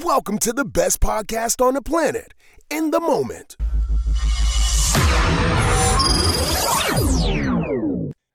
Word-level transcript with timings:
Welcome 0.00 0.38
to 0.38 0.54
the 0.54 0.64
best 0.64 1.00
podcast 1.00 1.62
on 1.62 1.74
the 1.74 1.82
planet, 1.82 2.32
In 2.70 2.92
the 2.92 2.98
Moment. 2.98 3.58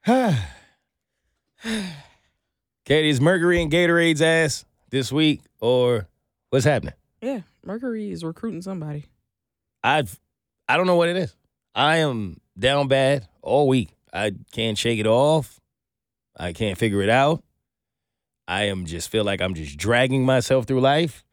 Katie's 2.85 3.19
Mercury 3.19 3.59
and 3.59 3.71
Gatorade's 3.71 4.21
ass 4.21 4.65
this 4.91 5.11
week, 5.11 5.41
or 5.59 6.07
what's 6.51 6.63
happening? 6.63 6.93
Yeah, 7.23 7.39
Mercury 7.65 8.11
is 8.11 8.23
recruiting 8.23 8.61
somebody. 8.61 9.05
I've 9.83 10.19
I 10.69 10.77
don't 10.77 10.85
know 10.85 10.95
what 10.95 11.09
it 11.09 11.17
is. 11.17 11.35
I 11.73 11.97
am 11.97 12.39
down 12.59 12.87
bad 12.87 13.27
all 13.41 13.67
week. 13.67 13.89
I 14.13 14.33
can't 14.51 14.77
shake 14.77 14.99
it 14.99 15.07
off. 15.07 15.59
I 16.35 16.53
can't 16.53 16.77
figure 16.77 17.01
it 17.01 17.09
out. 17.09 17.43
I 18.47 18.65
am 18.65 18.85
just 18.85 19.09
feel 19.09 19.23
like 19.23 19.41
I'm 19.41 19.55
just 19.55 19.75
dragging 19.75 20.23
myself 20.23 20.67
through 20.67 20.81
life. 20.81 21.23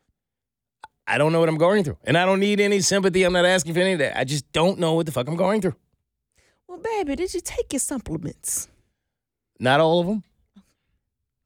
I 1.07 1.19
don't 1.19 1.33
know 1.33 1.41
what 1.41 1.49
I'm 1.49 1.59
going 1.59 1.85
through. 1.85 1.99
And 2.05 2.17
I 2.17 2.25
don't 2.25 2.41
need 2.41 2.61
any 2.61 2.81
sympathy. 2.81 3.25
I'm 3.25 3.33
not 3.33 3.45
asking 3.45 3.75
for 3.75 3.81
any 3.81 3.93
of 3.93 3.99
that. 3.99 4.19
I 4.19 4.25
just 4.25 4.51
don't 4.53 4.79
know 4.79 4.95
what 4.95 5.07
the 5.07 5.13
fuck 5.13 5.29
I'm 5.29 5.37
going 5.37 5.61
through. 5.61 5.75
Well, 6.67 6.79
baby, 6.79 7.17
did 7.17 7.35
you 7.35 7.41
take 7.41 7.73
your 7.73 7.81
supplements? 7.81 8.69
Not 9.61 9.81
all 9.81 10.01
of 10.01 10.07
them. 10.07 10.25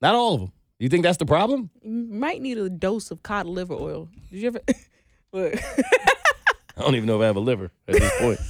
Not 0.01 0.15
all 0.15 0.35
of 0.35 0.41
them. 0.41 0.53
You 0.79 0.89
think 0.89 1.03
that's 1.03 1.19
the 1.19 1.27
problem? 1.27 1.71
You 1.83 1.91
might 1.91 2.41
need 2.41 2.57
a 2.57 2.71
dose 2.71 3.11
of 3.11 3.23
cod 3.23 3.47
liver 3.47 3.75
oil. 3.75 4.09
Did 4.31 4.41
you 4.41 4.47
ever? 4.49 4.61
Look, 5.33 5.55
I 6.77 6.81
don't 6.81 6.95
even 6.95 7.07
know 7.07 7.17
if 7.17 7.23
I 7.23 7.27
have 7.27 7.37
a 7.37 7.41
liver 7.41 7.71
at 7.89 7.95
this 7.95 8.21
point. 8.21 8.41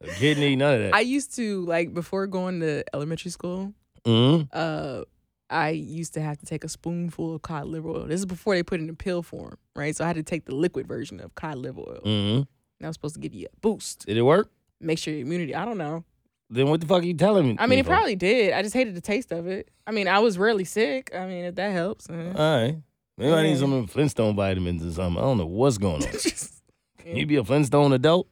a 0.02 0.14
kidney, 0.14 0.56
none 0.56 0.74
of 0.74 0.80
that. 0.80 0.94
I 0.94 1.00
used 1.00 1.36
to 1.36 1.64
like 1.66 1.94
before 1.94 2.26
going 2.26 2.60
to 2.60 2.84
elementary 2.92 3.30
school. 3.30 3.72
mm-hmm. 4.04 4.48
Uh, 4.52 5.04
I 5.50 5.70
used 5.70 6.14
to 6.14 6.20
have 6.20 6.38
to 6.38 6.46
take 6.46 6.62
a 6.64 6.68
spoonful 6.68 7.34
of 7.36 7.42
cod 7.42 7.66
liver 7.66 7.88
oil. 7.88 8.04
This 8.06 8.20
is 8.20 8.26
before 8.26 8.54
they 8.54 8.62
put 8.62 8.80
it 8.80 8.88
in 8.88 8.96
pill 8.96 9.22
form, 9.22 9.56
right? 9.74 9.94
So 9.96 10.04
I 10.04 10.06
had 10.08 10.16
to 10.16 10.22
take 10.22 10.44
the 10.44 10.54
liquid 10.54 10.86
version 10.86 11.20
of 11.20 11.34
cod 11.34 11.56
liver 11.58 11.80
oil. 11.80 12.00
Mm-hmm. 12.04 12.42
That 12.80 12.86
was 12.88 12.94
supposed 12.96 13.14
to 13.14 13.20
give 13.20 13.34
you 13.34 13.46
a 13.52 13.56
boost, 13.60 14.06
Did 14.06 14.16
it 14.16 14.22
work? 14.22 14.50
make 14.80 14.98
sure 14.98 15.12
your 15.12 15.22
immunity. 15.22 15.54
I 15.54 15.64
don't 15.64 15.78
know. 15.78 16.04
Then 16.50 16.68
what 16.68 16.80
the 16.80 16.86
fuck 16.86 17.02
are 17.02 17.06
you 17.06 17.14
telling 17.14 17.46
me? 17.48 17.56
I 17.58 17.62
mean, 17.66 17.76
me 17.76 17.80
it 17.80 17.86
probably 17.86 18.14
did. 18.16 18.52
I 18.52 18.62
just 18.62 18.74
hated 18.74 18.94
the 18.94 19.00
taste 19.00 19.32
of 19.32 19.46
it. 19.48 19.70
I 19.86 19.90
mean, 19.90 20.06
I 20.08 20.18
was 20.20 20.38
rarely 20.38 20.64
sick. 20.64 21.10
I 21.14 21.26
mean, 21.26 21.44
if 21.44 21.54
that 21.56 21.72
helps. 21.72 22.08
uh. 22.08 22.32
All 22.36 22.56
right. 22.62 22.76
Maybe 23.18 23.32
I 23.32 23.42
need 23.42 23.58
some 23.58 23.86
Flintstone 23.88 24.36
vitamins 24.36 24.84
or 24.86 24.92
something. 24.92 25.18
I 25.22 25.26
don't 25.26 25.38
know 25.38 25.46
what's 25.46 25.76
going 25.78 26.04
on. 26.04 26.12
Just- 26.12 26.62
you 27.04 27.26
be 27.26 27.36
a 27.36 27.44
Flintstone 27.44 27.92
adult? 27.92 28.28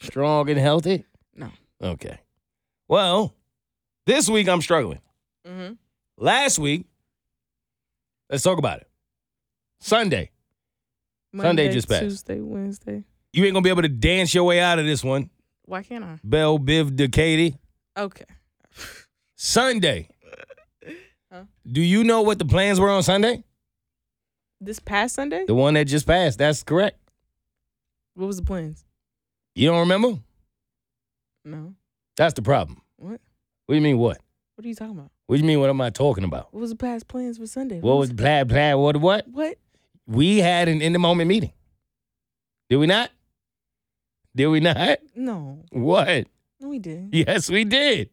Strong 0.00 0.48
and 0.50 0.58
healthy? 0.60 1.04
No. 1.34 1.50
Okay. 1.82 2.18
Well, 2.88 3.34
this 4.06 4.28
week 4.28 4.48
I'm 4.48 4.60
struggling. 4.62 5.00
Mhm. 5.46 5.76
Last 6.22 6.58
week, 6.58 6.84
let's 8.28 8.42
talk 8.42 8.58
about 8.58 8.82
it. 8.82 8.88
Sunday. 9.80 10.30
Sunday 11.34 11.46
Monday, 11.48 11.72
just 11.72 11.88
passed. 11.88 12.02
Tuesday, 12.02 12.40
Wednesday. 12.40 13.04
You 13.32 13.46
ain't 13.46 13.54
gonna 13.54 13.64
be 13.64 13.70
able 13.70 13.80
to 13.82 13.88
dance 13.88 14.34
your 14.34 14.44
way 14.44 14.60
out 14.60 14.78
of 14.78 14.84
this 14.84 15.02
one. 15.02 15.30
Why 15.64 15.82
can't 15.82 16.04
I? 16.04 16.18
Bell 16.22 16.58
Biv 16.58 17.10
Katie. 17.10 17.56
Okay. 17.96 18.26
Sunday. 19.34 20.08
Huh? 21.32 21.44
Do 21.64 21.80
you 21.80 22.02
know 22.02 22.22
what 22.22 22.40
the 22.40 22.44
plans 22.44 22.80
were 22.80 22.90
on 22.90 23.04
Sunday? 23.04 23.44
This 24.60 24.80
past 24.80 25.14
Sunday? 25.14 25.44
The 25.46 25.54
one 25.54 25.74
that 25.74 25.84
just 25.84 26.04
passed. 26.04 26.40
That's 26.40 26.64
correct. 26.64 26.98
What 28.14 28.26
was 28.26 28.36
the 28.38 28.42
plans? 28.42 28.84
You 29.54 29.68
don't 29.68 29.78
remember? 29.78 30.18
No. 31.44 31.76
That's 32.16 32.34
the 32.34 32.42
problem. 32.42 32.82
What? 32.96 33.20
What 33.66 33.68
do 33.68 33.74
you 33.76 33.80
mean 33.80 33.98
what? 33.98 34.18
What 34.56 34.64
are 34.64 34.68
you 34.68 34.74
talking 34.74 34.98
about? 34.98 35.12
What 35.30 35.36
do 35.36 35.42
you 35.42 35.46
mean 35.46 35.60
what 35.60 35.70
am 35.70 35.80
I 35.80 35.90
talking 35.90 36.24
about? 36.24 36.52
What 36.52 36.58
was 36.58 36.70
the 36.70 36.76
past 36.76 37.06
plans 37.06 37.38
for 37.38 37.46
Sunday? 37.46 37.78
What 37.78 37.98
was 37.98 38.12
blah 38.12 38.42
blah 38.42 38.74
what 38.74 38.96
what? 38.96 39.28
What? 39.28 39.58
We 40.04 40.38
had 40.38 40.66
an 40.66 40.82
in 40.82 40.92
the 40.92 40.98
moment 40.98 41.28
meeting. 41.28 41.52
Did 42.68 42.78
we 42.78 42.88
not? 42.88 43.12
Did 44.34 44.48
we 44.48 44.58
not? 44.58 44.98
No. 45.14 45.62
What? 45.70 46.26
No, 46.58 46.68
we 46.70 46.80
didn't. 46.80 47.14
Yes, 47.14 47.48
we 47.48 47.62
did. 47.62 48.10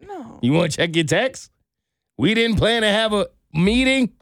No. 0.00 0.40
You 0.42 0.54
want 0.54 0.72
to 0.72 0.76
check 0.78 0.96
your 0.96 1.04
text? 1.04 1.52
We 2.18 2.34
didn't 2.34 2.56
plan 2.56 2.82
to 2.82 2.88
have 2.88 3.12
a 3.12 3.28
meeting 3.54 4.14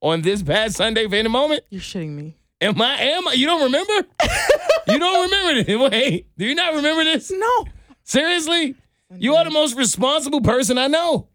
on 0.00 0.22
this 0.22 0.42
past 0.42 0.76
Sunday 0.76 1.06
for 1.06 1.16
in 1.16 1.24
the 1.24 1.28
moment. 1.28 1.64
You're 1.68 1.82
shitting 1.82 2.12
me. 2.12 2.38
Am 2.62 2.80
I? 2.80 2.94
Am 2.98 3.28
I? 3.28 3.34
You 3.34 3.44
don't 3.44 3.64
remember? 3.64 4.08
you 4.88 4.98
don't 4.98 5.30
remember 5.30 5.64
this? 5.64 5.90
Wait, 5.90 6.28
do 6.38 6.46
you 6.46 6.54
not 6.54 6.72
remember 6.72 7.04
this? 7.04 7.30
No. 7.30 7.66
Seriously? 8.04 8.74
You 9.18 9.34
are 9.34 9.44
the 9.44 9.50
most 9.50 9.76
responsible 9.76 10.40
person 10.40 10.78
I 10.78 10.86
know. 10.86 11.26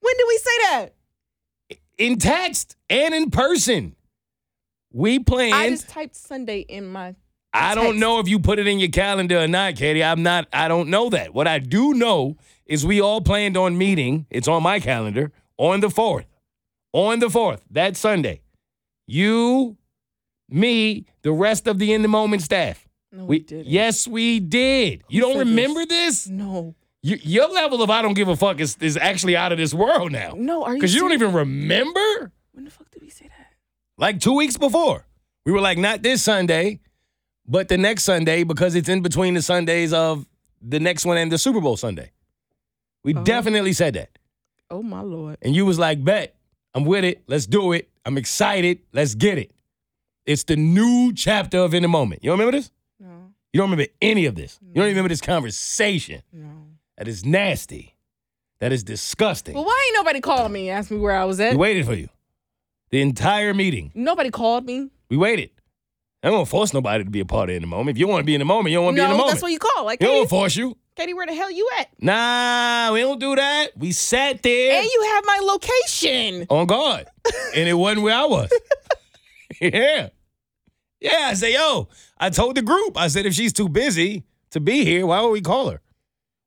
When 0.00 0.16
did 0.16 0.24
we 0.28 0.38
say 0.38 0.50
that? 0.70 0.88
In 1.98 2.18
text 2.18 2.76
and 2.88 3.14
in 3.14 3.30
person. 3.30 3.96
We 4.92 5.18
planned. 5.18 5.54
I 5.54 5.70
just 5.70 5.88
typed 5.88 6.16
Sunday 6.16 6.60
in 6.60 6.86
my. 6.86 7.14
I 7.52 7.74
don't 7.74 7.98
know 7.98 8.20
if 8.20 8.28
you 8.28 8.38
put 8.38 8.58
it 8.58 8.66
in 8.66 8.78
your 8.78 8.90
calendar 8.90 9.38
or 9.38 9.48
not, 9.48 9.76
Katie. 9.76 10.04
I'm 10.04 10.22
not, 10.22 10.46
I 10.52 10.68
don't 10.68 10.88
know 10.90 11.08
that. 11.10 11.34
What 11.34 11.46
I 11.48 11.58
do 11.58 11.94
know 11.94 12.36
is 12.66 12.84
we 12.86 13.00
all 13.00 13.20
planned 13.20 13.56
on 13.56 13.76
meeting. 13.76 14.26
It's 14.30 14.46
on 14.48 14.62
my 14.62 14.80
calendar 14.80 15.32
on 15.56 15.80
the 15.80 15.88
4th. 15.88 16.26
On 16.92 17.18
the 17.18 17.26
4th, 17.26 17.60
that 17.70 17.96
Sunday. 17.96 18.42
You, 19.06 19.76
me, 20.48 21.06
the 21.22 21.32
rest 21.32 21.66
of 21.66 21.78
the 21.78 21.92
in 21.92 22.02
the 22.02 22.08
moment 22.08 22.42
staff. 22.42 22.86
No, 23.12 23.24
we, 23.24 23.38
We 23.38 23.38
didn't. 23.40 23.66
Yes, 23.66 24.06
we 24.06 24.40
did. 24.40 25.04
You 25.08 25.22
don't 25.22 25.32
said 25.32 25.40
this? 25.40 25.48
remember 25.48 25.86
this? 25.86 26.28
No. 26.28 26.74
You, 27.02 27.16
your 27.22 27.48
level 27.48 27.82
of 27.82 27.90
I 27.90 28.02
don't 28.02 28.14
give 28.14 28.28
a 28.28 28.36
fuck 28.36 28.60
is, 28.60 28.76
is 28.80 28.96
actually 28.96 29.36
out 29.36 29.52
of 29.52 29.58
this 29.58 29.72
world 29.72 30.10
now. 30.12 30.34
No. 30.36 30.64
Are 30.64 30.70
you? 30.70 30.76
Because 30.76 30.94
you 30.94 31.00
don't 31.00 31.12
even 31.12 31.32
remember? 31.32 32.32
When 32.52 32.64
the 32.64 32.70
fuck 32.70 32.90
did 32.90 33.02
we 33.02 33.10
say 33.10 33.26
that? 33.28 33.34
like 33.96 34.20
two 34.20 34.34
weeks 34.34 34.56
before. 34.56 35.06
We 35.46 35.52
were 35.52 35.60
like, 35.60 35.78
not 35.78 36.02
this 36.02 36.22
Sunday, 36.22 36.80
but 37.46 37.68
the 37.68 37.78
next 37.78 38.04
Sunday 38.04 38.42
because 38.44 38.74
it's 38.74 38.88
in 38.88 39.00
between 39.02 39.34
the 39.34 39.42
Sundays 39.42 39.92
of 39.92 40.26
the 40.60 40.78
next 40.80 41.04
one 41.06 41.16
and 41.16 41.30
the 41.32 41.38
Super 41.38 41.60
Bowl 41.60 41.76
Sunday. 41.76 42.10
We 43.04 43.14
Oh. 43.14 43.22
definitely 43.24 43.72
said 43.72 43.94
that. 43.94 44.10
Oh 44.70 44.82
my 44.82 45.00
lord. 45.00 45.38
And 45.40 45.54
you 45.56 45.64
was 45.64 45.78
like, 45.78 46.04
bet, 46.04 46.34
I'm 46.74 46.84
with 46.84 47.04
it. 47.04 47.22
Let's 47.26 47.46
do 47.46 47.72
it. 47.72 47.88
I'm 48.04 48.18
excited. 48.18 48.80
Let's 48.92 49.14
get 49.14 49.38
it. 49.38 49.52
It's 50.26 50.44
the 50.44 50.56
new 50.56 51.12
chapter 51.14 51.58
of 51.58 51.72
In 51.74 51.82
the 51.82 51.88
Moment. 51.88 52.22
You 52.22 52.30
don't 52.30 52.38
remember 52.38 52.58
this? 52.58 52.70
No. 53.00 53.32
You 53.52 53.58
don't 53.60 53.70
remember 53.70 53.90
any 54.02 54.26
of 54.26 54.34
this. 54.34 54.58
You 54.60 54.74
don't 54.74 54.84
even 54.84 54.88
remember 54.96 55.08
this 55.08 55.20
conversation. 55.22 56.22
No. 56.32 56.50
That 56.98 57.06
is 57.06 57.24
nasty. 57.24 57.94
That 58.58 58.72
is 58.72 58.82
disgusting. 58.82 59.54
Well, 59.54 59.64
why 59.64 59.84
ain't 59.86 59.96
nobody 59.96 60.20
called 60.20 60.50
me 60.50 60.68
and 60.68 60.78
asked 60.78 60.90
me 60.90 60.98
where 60.98 61.16
I 61.16 61.24
was 61.24 61.38
at? 61.38 61.52
we 61.52 61.56
waited 61.58 61.86
for 61.86 61.94
you. 61.94 62.08
The 62.90 63.00
entire 63.00 63.54
meeting. 63.54 63.92
Nobody 63.94 64.30
called 64.30 64.66
me. 64.66 64.90
We 65.08 65.16
waited. 65.16 65.50
I 66.24 66.30
don't 66.30 66.48
force 66.48 66.74
nobody 66.74 67.04
to 67.04 67.10
be 67.10 67.20
a 67.20 67.24
part 67.24 67.50
of 67.50 67.54
in 67.54 67.62
the 67.62 67.68
moment. 67.68 67.96
If 67.96 68.00
you 68.00 68.08
want 68.08 68.22
to 68.22 68.24
be 68.24 68.34
in 68.34 68.40
the 68.40 68.44
moment, 68.44 68.72
you 68.72 68.78
don't 68.78 68.86
want 68.86 68.96
to 68.96 69.02
no, 69.02 69.06
be 69.06 69.12
in 69.12 69.12
the 69.12 69.16
moment. 69.18 69.34
that's 69.34 69.42
what 69.42 69.52
you 69.52 69.60
call. 69.60 69.84
Like, 69.84 70.02
you 70.02 70.08
don't 70.08 70.28
force 70.28 70.56
you. 70.56 70.76
Katie, 70.96 71.14
where 71.14 71.26
the 71.26 71.34
hell 71.34 71.52
you 71.52 71.68
at? 71.78 71.88
Nah, 72.00 72.92
we 72.92 73.00
don't 73.02 73.20
do 73.20 73.36
that. 73.36 73.68
We 73.76 73.92
sat 73.92 74.42
there 74.42 74.80
And 74.80 74.84
you 74.84 75.12
have 75.14 75.24
my 75.24 75.38
location. 75.44 76.46
on 76.50 76.66
guard, 76.66 77.06
and 77.54 77.68
it 77.68 77.74
wasn't 77.74 78.02
where 78.02 78.16
I 78.16 78.24
was. 78.24 78.50
yeah, 79.60 80.08
yeah. 81.00 81.28
I 81.28 81.34
say, 81.34 81.54
yo, 81.54 81.86
I 82.18 82.30
told 82.30 82.56
the 82.56 82.62
group. 82.62 82.96
I 82.96 83.06
said, 83.06 83.24
if 83.24 83.34
she's 83.34 83.52
too 83.52 83.68
busy 83.68 84.24
to 84.50 84.58
be 84.58 84.84
here, 84.84 85.06
why 85.06 85.20
would 85.20 85.30
we 85.30 85.40
call 85.40 85.70
her? 85.70 85.80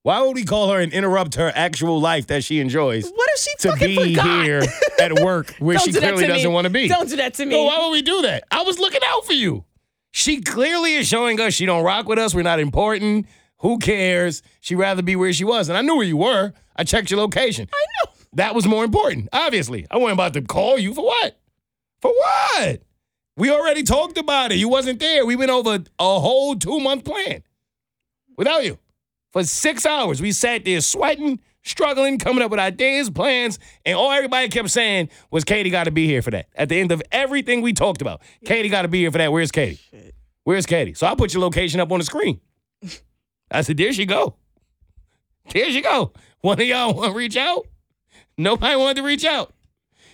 Why 0.04 0.22
would 0.22 0.36
we 0.36 0.44
call 0.46 0.72
her 0.72 0.80
and 0.80 0.92
interrupt 0.92 1.36
her 1.36 1.52
actual 1.54 2.02
life 2.02 2.28
that 2.28 2.44
she 2.44 2.60
enjoys 2.60 3.04
What 3.10 3.30
if 3.34 3.40
she 3.40 3.50
to 3.60 3.70
fucking 3.70 3.88
be 3.88 4.16
forgot? 4.16 4.44
here 4.46 4.64
at 5.00 5.20
work 5.20 5.54
where 5.60 5.78
she 5.78 5.92
do 5.92 6.00
clearly 6.00 6.26
doesn't 6.26 6.52
want 6.52 6.66
to 6.66 6.72
be? 6.72 6.88
Don't 6.88 7.08
do 7.08 7.18
that 7.18 7.36
to 7.36 7.46
me. 7.46 7.56
Why 7.56 7.80
would 7.84 7.92
we 7.92 8.02
do 8.02 8.24
that? 8.24 8.46
I 8.50 8.64
was 8.64 8.80
looking 8.80 9.02
out 9.08 9.26
for 9.26 9.34
you. 9.34 9.64
She 10.12 10.42
clearly 10.42 10.96
is 10.96 11.08
showing 11.08 11.40
us 11.40 11.54
she 11.54 11.66
don't 11.66 11.84
rock 11.84 12.08
with 12.08 12.18
us. 12.18 12.34
We're 12.34 12.42
not 12.42 12.60
important. 12.60 13.28
Who 13.60 13.78
cares? 13.78 14.42
She'd 14.60 14.76
rather 14.76 15.04
be 15.04 15.16
where 15.16 15.32
she 15.34 15.44
was. 15.44 15.70
And 15.70 15.78
I 15.78 15.82
knew 15.82 15.96
where 15.96 16.06
you 16.06 16.18
were. 16.18 16.52
I 16.76 16.84
checked 16.84 17.12
your 17.12 17.20
location. 17.20 17.70
I 17.72 17.86
know. 18.06 18.12
That 18.34 18.56
was 18.56 18.66
more 18.66 18.84
important, 18.84 19.30
obviously. 19.32 19.86
I 19.92 19.98
wasn't 19.98 20.14
about 20.14 20.34
to 20.34 20.42
call 20.42 20.80
you 20.80 20.94
for 20.96 21.06
what? 21.06 21.40
For 22.02 22.12
what? 22.12 22.82
We 23.38 23.52
already 23.52 23.84
talked 23.84 24.18
about 24.18 24.52
it. 24.52 24.56
You 24.56 24.68
wasn't 24.68 25.00
there. 25.00 25.26
We 25.26 25.36
went 25.36 25.52
over 25.52 25.76
a 26.00 26.20
whole 26.20 26.56
two-month 26.56 27.06
plan 27.06 27.44
without 28.38 28.66
you. 28.66 28.80
For 29.32 29.44
six 29.44 29.86
hours, 29.86 30.22
we 30.22 30.32
sat 30.32 30.66
there 30.66 30.82
sweating, 30.82 31.40
struggling, 31.64 32.18
coming 32.20 32.44
up 32.44 32.52
with 32.52 32.60
ideas, 32.60 33.10
plans, 33.10 33.60
and 33.86 33.98
all 33.98 34.12
everybody 34.12 34.50
kept 34.50 34.70
saying 34.70 35.10
was 35.30 35.44
Katie 35.44 35.70
got 35.70 35.86
to 35.86 35.92
be 35.92 36.06
here 36.06 36.22
for 36.22 36.32
that. 36.32 36.48
At 36.56 36.70
the 36.70 36.80
end 36.80 36.92
of 36.92 37.02
everything 37.12 37.62
we 37.62 37.74
talked 37.74 38.02
about, 38.02 38.22
Katie 38.46 38.70
got 38.70 38.82
to 38.82 38.88
be 38.88 39.00
here 39.00 39.12
for 39.12 39.18
that. 39.20 39.32
Where's 39.32 39.52
Katie? 39.52 39.80
Shit. 39.90 40.16
Where's 40.44 40.66
Katie? 40.66 40.94
So 40.94 41.08
I 41.08 41.16
put 41.16 41.34
your 41.34 41.42
location 41.42 41.80
up 41.80 41.92
on 41.92 42.00
the 42.00 42.06
screen. 42.06 42.42
I 43.52 43.62
said, 43.62 43.78
there 43.78 43.94
she 43.94 44.06
go. 44.06 44.36
There 45.52 45.70
she 45.72 45.82
go. 45.82 46.14
One 46.42 46.60
of 46.60 46.68
y'all 46.68 46.94
want 46.94 47.12
to 47.12 47.18
reach 47.18 47.38
out? 47.38 47.68
Nobody 48.38 48.76
wanted 48.76 48.98
to 48.98 49.04
reach 49.04 49.26
out. 49.26 49.54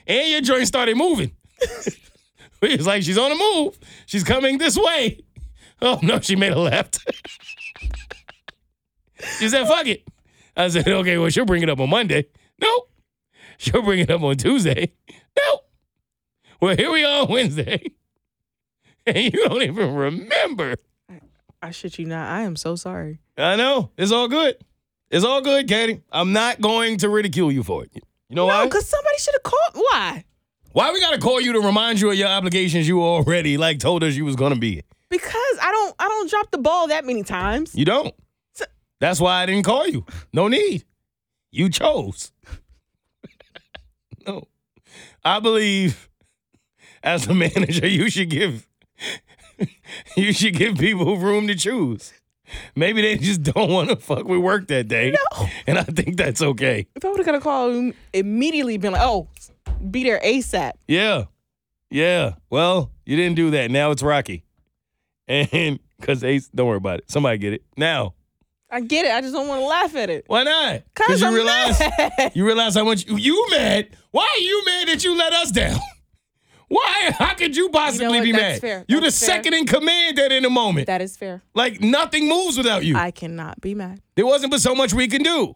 And 0.05 0.29
your 0.29 0.41
joint 0.41 0.67
started 0.67 0.95
moving. 0.97 1.31
it's 2.61 2.85
like 2.85 3.03
she's 3.03 3.17
on 3.17 3.29
the 3.29 3.35
move. 3.35 3.77
She's 4.05 4.23
coming 4.23 4.57
this 4.57 4.77
way. 4.77 5.21
Oh 5.79 5.99
no, 6.01 6.19
she 6.19 6.35
made 6.35 6.53
a 6.53 6.59
left. 6.59 7.05
She 9.39 9.49
said, 9.49 9.67
fuck 9.67 9.87
it. 9.87 10.03
I 10.55 10.67
said, 10.69 10.87
okay, 10.87 11.17
well, 11.17 11.29
she'll 11.29 11.45
bring 11.45 11.63
it 11.63 11.69
up 11.69 11.79
on 11.79 11.89
Monday. 11.89 12.25
Nope. 12.61 12.89
She'll 13.57 13.81
bring 13.81 13.99
it 13.99 14.09
up 14.11 14.21
on 14.21 14.35
Tuesday. 14.37 14.93
Nope. 15.37 15.61
Well, 16.61 16.75
here 16.75 16.91
we 16.91 17.03
are 17.03 17.23
on 17.23 17.29
Wednesday. 17.31 17.83
and 19.05 19.17
you 19.17 19.31
don't 19.47 19.61
even 19.61 19.93
remember. 19.93 20.75
I 21.61 21.71
shit 21.71 21.97
you 21.99 22.05
not. 22.05 22.29
I 22.29 22.41
am 22.41 22.55
so 22.55 22.75
sorry. 22.75 23.19
I 23.37 23.55
know. 23.55 23.91
It's 23.97 24.11
all 24.11 24.27
good. 24.27 24.57
It's 25.09 25.23
all 25.25 25.41
good, 25.41 25.67
Katie. 25.67 26.01
I'm 26.11 26.33
not 26.33 26.59
going 26.61 26.97
to 26.99 27.09
ridicule 27.09 27.51
you 27.51 27.63
for 27.63 27.83
it. 27.83 27.91
You 28.29 28.35
know 28.35 28.47
No, 28.47 28.53
why? 28.53 28.65
because 28.65 28.87
somebody 28.87 29.17
should 29.19 29.33
have 29.35 29.43
called. 29.43 29.85
Why? 29.91 30.25
Why 30.73 30.91
we 30.91 30.99
gotta 30.99 31.17
call 31.17 31.39
you 31.41 31.53
to 31.53 31.59
remind 31.61 31.99
you 32.01 32.09
of 32.11 32.15
your 32.17 32.27
obligations 32.27 32.87
you 32.87 33.01
already 33.01 33.57
like 33.57 33.79
told 33.79 34.03
us 34.03 34.15
you 34.15 34.25
was 34.25 34.35
gonna 34.35 34.57
be? 34.57 34.83
Because 35.09 35.57
I 35.61 35.71
don't. 35.71 35.95
I 35.97 36.07
don't 36.07 36.29
drop 36.29 36.51
the 36.51 36.57
ball 36.57 36.87
that 36.89 37.05
many 37.05 37.23
times. 37.23 37.73
You 37.73 37.85
don't. 37.85 38.13
That's 38.99 39.19
why 39.19 39.43
I 39.43 39.45
didn't 39.45 39.63
call 39.63 39.87
you. 39.87 40.05
No 40.33 40.47
need. 40.47 40.85
You 41.51 41.69
chose. 41.69 42.31
no. 44.25 44.47
I 45.23 45.39
believe 45.39 46.09
as 47.03 47.27
a 47.27 47.33
manager, 47.35 47.87
you 47.87 48.09
should 48.09 48.29
give 48.29 48.67
you 50.17 50.33
should 50.33 50.55
give 50.55 50.77
people 50.77 51.17
room 51.17 51.47
to 51.47 51.55
choose. 51.55 52.13
Maybe 52.75 53.01
they 53.01 53.17
just 53.17 53.43
don't 53.43 53.69
want 53.71 53.89
to 53.89 53.97
fuck 53.97 54.25
with 54.25 54.39
work 54.39 54.67
that 54.67 54.87
day. 54.87 55.11
No. 55.11 55.47
And 55.67 55.77
I 55.77 55.83
think 55.83 56.15
that's 56.15 56.41
okay. 56.41 56.87
If 56.95 57.03
I 57.03 57.09
would 57.09 57.17
have 57.17 57.25
got 57.25 57.35
a 57.35 57.41
call, 57.41 57.91
immediately 58.13 58.77
been 58.77 58.93
like, 58.93 59.01
"Oh, 59.01 59.27
be 59.91 60.03
there 60.03 60.19
ASAP." 60.23 60.73
Yeah. 60.87 61.25
Yeah. 61.89 62.35
Well, 62.49 62.91
you 63.05 63.17
didn't 63.17 63.35
do 63.35 63.51
that. 63.51 63.69
Now 63.71 63.91
it's 63.91 64.03
Rocky. 64.03 64.43
And 65.27 65.79
because 65.99 66.23
Ace, 66.23 66.47
don't 66.49 66.67
worry 66.67 66.77
about 66.77 66.99
it. 66.99 67.11
Somebody 67.11 67.37
get 67.37 67.53
it. 67.53 67.63
Now, 67.75 68.13
I 68.69 68.81
get 68.81 69.05
it. 69.05 69.11
I 69.13 69.21
just 69.21 69.33
don't 69.33 69.47
want 69.47 69.61
to 69.61 69.65
laugh 69.65 69.95
at 69.95 70.09
it. 70.09 70.25
why 70.27 70.43
not? 70.43 70.83
Cause 70.93 71.21
you 71.21 71.27
I'm 71.27 71.33
realize 71.33 71.79
mad. 71.79 72.31
you 72.35 72.45
realize 72.45 72.75
how 72.75 72.83
much 72.83 73.05
you, 73.07 73.15
you 73.17 73.47
mad. 73.51 73.89
Why 74.11 74.25
are 74.37 74.41
you 74.41 74.63
mad 74.65 74.87
that 74.89 75.03
you 75.03 75.15
let 75.17 75.33
us 75.33 75.51
down? 75.51 75.79
Why? 76.69 77.11
How 77.17 77.33
could 77.33 77.55
you 77.55 77.69
possibly 77.69 78.07
what? 78.09 78.23
be 78.23 78.33
That's 78.33 78.55
mad? 78.55 78.61
fair. 78.61 78.85
You 78.89 78.97
the 78.97 79.03
That's 79.05 79.19
fair. 79.25 79.35
second 79.37 79.53
in 79.53 79.65
command 79.65 80.19
at 80.19 80.33
any 80.33 80.49
moment. 80.49 80.87
That 80.87 81.01
is 81.01 81.15
fair. 81.15 81.41
like 81.55 81.79
nothing 81.79 82.27
moves 82.27 82.57
without 82.57 82.83
you. 82.83 82.97
I 82.97 83.09
cannot 83.11 83.61
be 83.61 83.73
mad. 83.73 84.01
there 84.15 84.25
wasn't 84.25 84.51
but 84.51 84.59
so 84.59 84.75
much 84.75 84.93
we 84.93 85.07
can 85.07 85.23
do. 85.23 85.55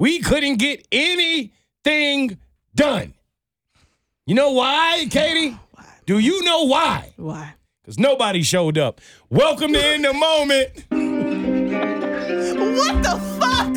We 0.00 0.18
couldn't 0.18 0.56
get 0.56 0.84
anything 0.90 2.38
done. 2.74 3.14
You 4.26 4.34
know 4.34 4.50
why, 4.50 5.06
Katie? 5.10 5.56
Do 6.06 6.18
you 6.18 6.42
know 6.42 6.64
why? 6.64 7.12
Why? 7.16 7.54
Because 7.82 7.98
nobody 8.00 8.42
showed 8.42 8.78
up. 8.78 9.00
Welcome 9.28 9.72
to 9.74 9.94
In 9.94 10.02
the 10.02 10.12
Moment. 10.12 10.70
What 12.80 12.96
the 13.02 13.16
fuck? 13.38 13.74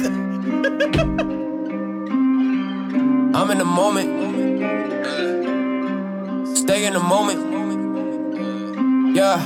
I'm 3.35 3.51
in 3.51 3.57
the 3.57 3.65
moment. 3.65 4.09
Stay 6.57 6.85
in 6.85 6.94
the 6.94 7.01
moment. 7.01 7.39
Yeah, 9.15 9.39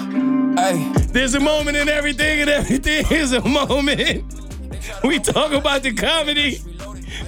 hey. 0.55 0.91
There's 1.11 1.33
a 1.33 1.39
moment 1.39 1.75
in 1.75 1.89
everything, 1.89 2.41
and 2.41 2.49
everything 2.49 3.05
is 3.11 3.33
a 3.33 3.41
moment. 3.41 4.23
We 5.03 5.17
talk 5.19 5.51
about 5.51 5.81
the 5.81 5.93
comedy 5.93 6.61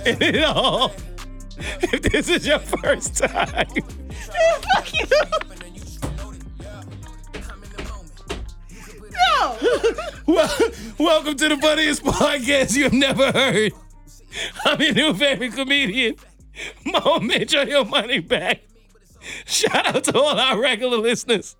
and 0.05 0.21
it 0.21 0.43
all. 0.43 0.93
If 1.81 2.03
this 2.03 2.29
is 2.29 2.47
your 2.47 2.59
first 2.59 3.17
time, 3.17 3.67
Fuck 4.75 4.93
you. 4.93 5.07
Well, 9.39 10.57
welcome 10.97 11.35
to 11.35 11.49
the 11.49 11.57
funniest 11.57 12.03
podcast 12.03 12.75
you 12.75 12.83
have 12.83 12.93
never 12.93 13.31
heard. 13.31 13.71
I'm 14.65 14.81
your 14.81 14.93
new 14.93 15.13
favorite 15.13 15.53
comedian, 15.53 16.15
Mo 16.85 17.19
Mitch, 17.19 17.55
on 17.55 17.69
your 17.69 17.85
money 17.85 18.19
back. 18.19 18.61
Shout 19.45 19.95
out 19.95 20.03
to 20.05 20.19
all 20.19 20.37
our 20.37 20.59
regular 20.59 20.97
listeners 20.97 21.55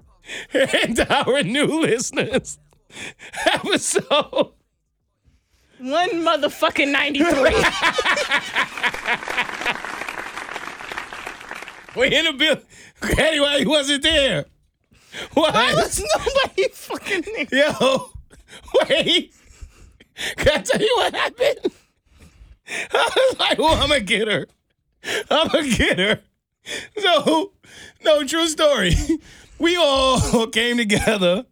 and 0.54 1.00
our 1.10 1.42
new 1.44 1.82
listeners. 1.82 2.60
Episode 3.46 4.54
One 5.80 6.10
motherfucking 6.10 6.92
93. 6.92 7.56
We 11.96 12.16
in 12.16 12.28
a 12.28 12.34
bill. 12.34 12.58
Anyway, 13.18 13.60
he 13.60 13.66
wasn't 13.66 14.04
there. 14.04 14.46
Why 15.34 15.52
Why? 15.52 15.74
was 15.76 16.04
nobody 16.18 16.68
fucking 16.74 17.24
there? 17.50 17.70
Yo, 17.80 18.10
wait. 18.90 19.34
Can 20.38 20.60
I 20.60 20.62
tell 20.62 20.82
you 20.82 20.94
what 20.98 21.14
happened? 21.14 21.74
I 22.94 23.10
was 23.16 23.40
like, 23.40 23.58
well, 23.58 23.74
I'm 23.74 23.90
gonna 23.90 24.02
get 24.02 24.28
her. 24.28 24.48
I'm 25.32 25.48
gonna 25.48 25.70
get 25.70 25.98
her. 26.00 26.22
So, 26.98 27.54
no, 28.04 28.24
true 28.26 28.48
story. 28.48 28.94
We 29.58 29.76
all 29.78 30.48
came 30.48 30.78
together 30.78 31.46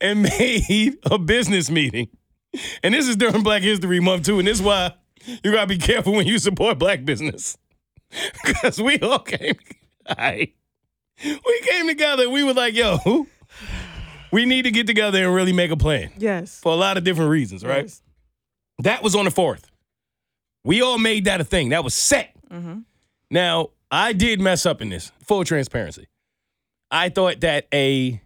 and 0.00 0.22
made 0.22 0.96
a 1.10 1.18
business 1.18 1.70
meeting. 1.70 2.08
And 2.82 2.92
this 2.92 3.08
is 3.08 3.16
during 3.16 3.42
Black 3.42 3.62
History 3.62 4.00
Month, 4.00 4.26
too. 4.26 4.38
And 4.38 4.46
this 4.46 4.58
is 4.58 4.62
why 4.62 4.92
you 5.26 5.52
gotta 5.52 5.66
be 5.66 5.78
careful 5.78 6.12
when 6.12 6.26
you 6.26 6.38
support 6.38 6.78
black 6.78 7.04
business. 7.04 7.56
Because 8.44 8.80
we 8.82 8.98
all 8.98 9.20
came, 9.20 9.54
Aight. 10.08 10.52
we 11.24 11.60
came 11.68 11.86
together 11.88 12.28
we 12.30 12.42
were 12.42 12.54
like, 12.54 12.74
yo, 12.74 13.26
we 14.32 14.44
need 14.46 14.62
to 14.62 14.70
get 14.70 14.86
together 14.86 15.24
and 15.24 15.34
really 15.34 15.52
make 15.52 15.70
a 15.70 15.76
plan 15.76 16.10
Yes. 16.18 16.58
for 16.60 16.72
a 16.72 16.76
lot 16.76 16.96
of 16.96 17.04
different 17.04 17.30
reasons, 17.30 17.64
right? 17.64 17.82
Yes. 17.84 18.02
That 18.80 19.02
was 19.02 19.14
on 19.14 19.24
the 19.26 19.30
fourth. 19.30 19.70
We 20.64 20.80
all 20.82 20.98
made 20.98 21.24
that 21.26 21.40
a 21.40 21.44
thing. 21.44 21.70
That 21.70 21.84
was 21.84 21.94
set. 21.94 22.34
Mm-hmm. 22.50 22.80
Now, 23.30 23.70
I 23.90 24.12
did 24.12 24.40
mess 24.40 24.64
up 24.66 24.80
in 24.80 24.88
this, 24.88 25.12
full 25.24 25.44
transparency. 25.44 26.06
I 26.90 27.08
thought 27.08 27.40
that 27.40 27.66
a 27.72 28.20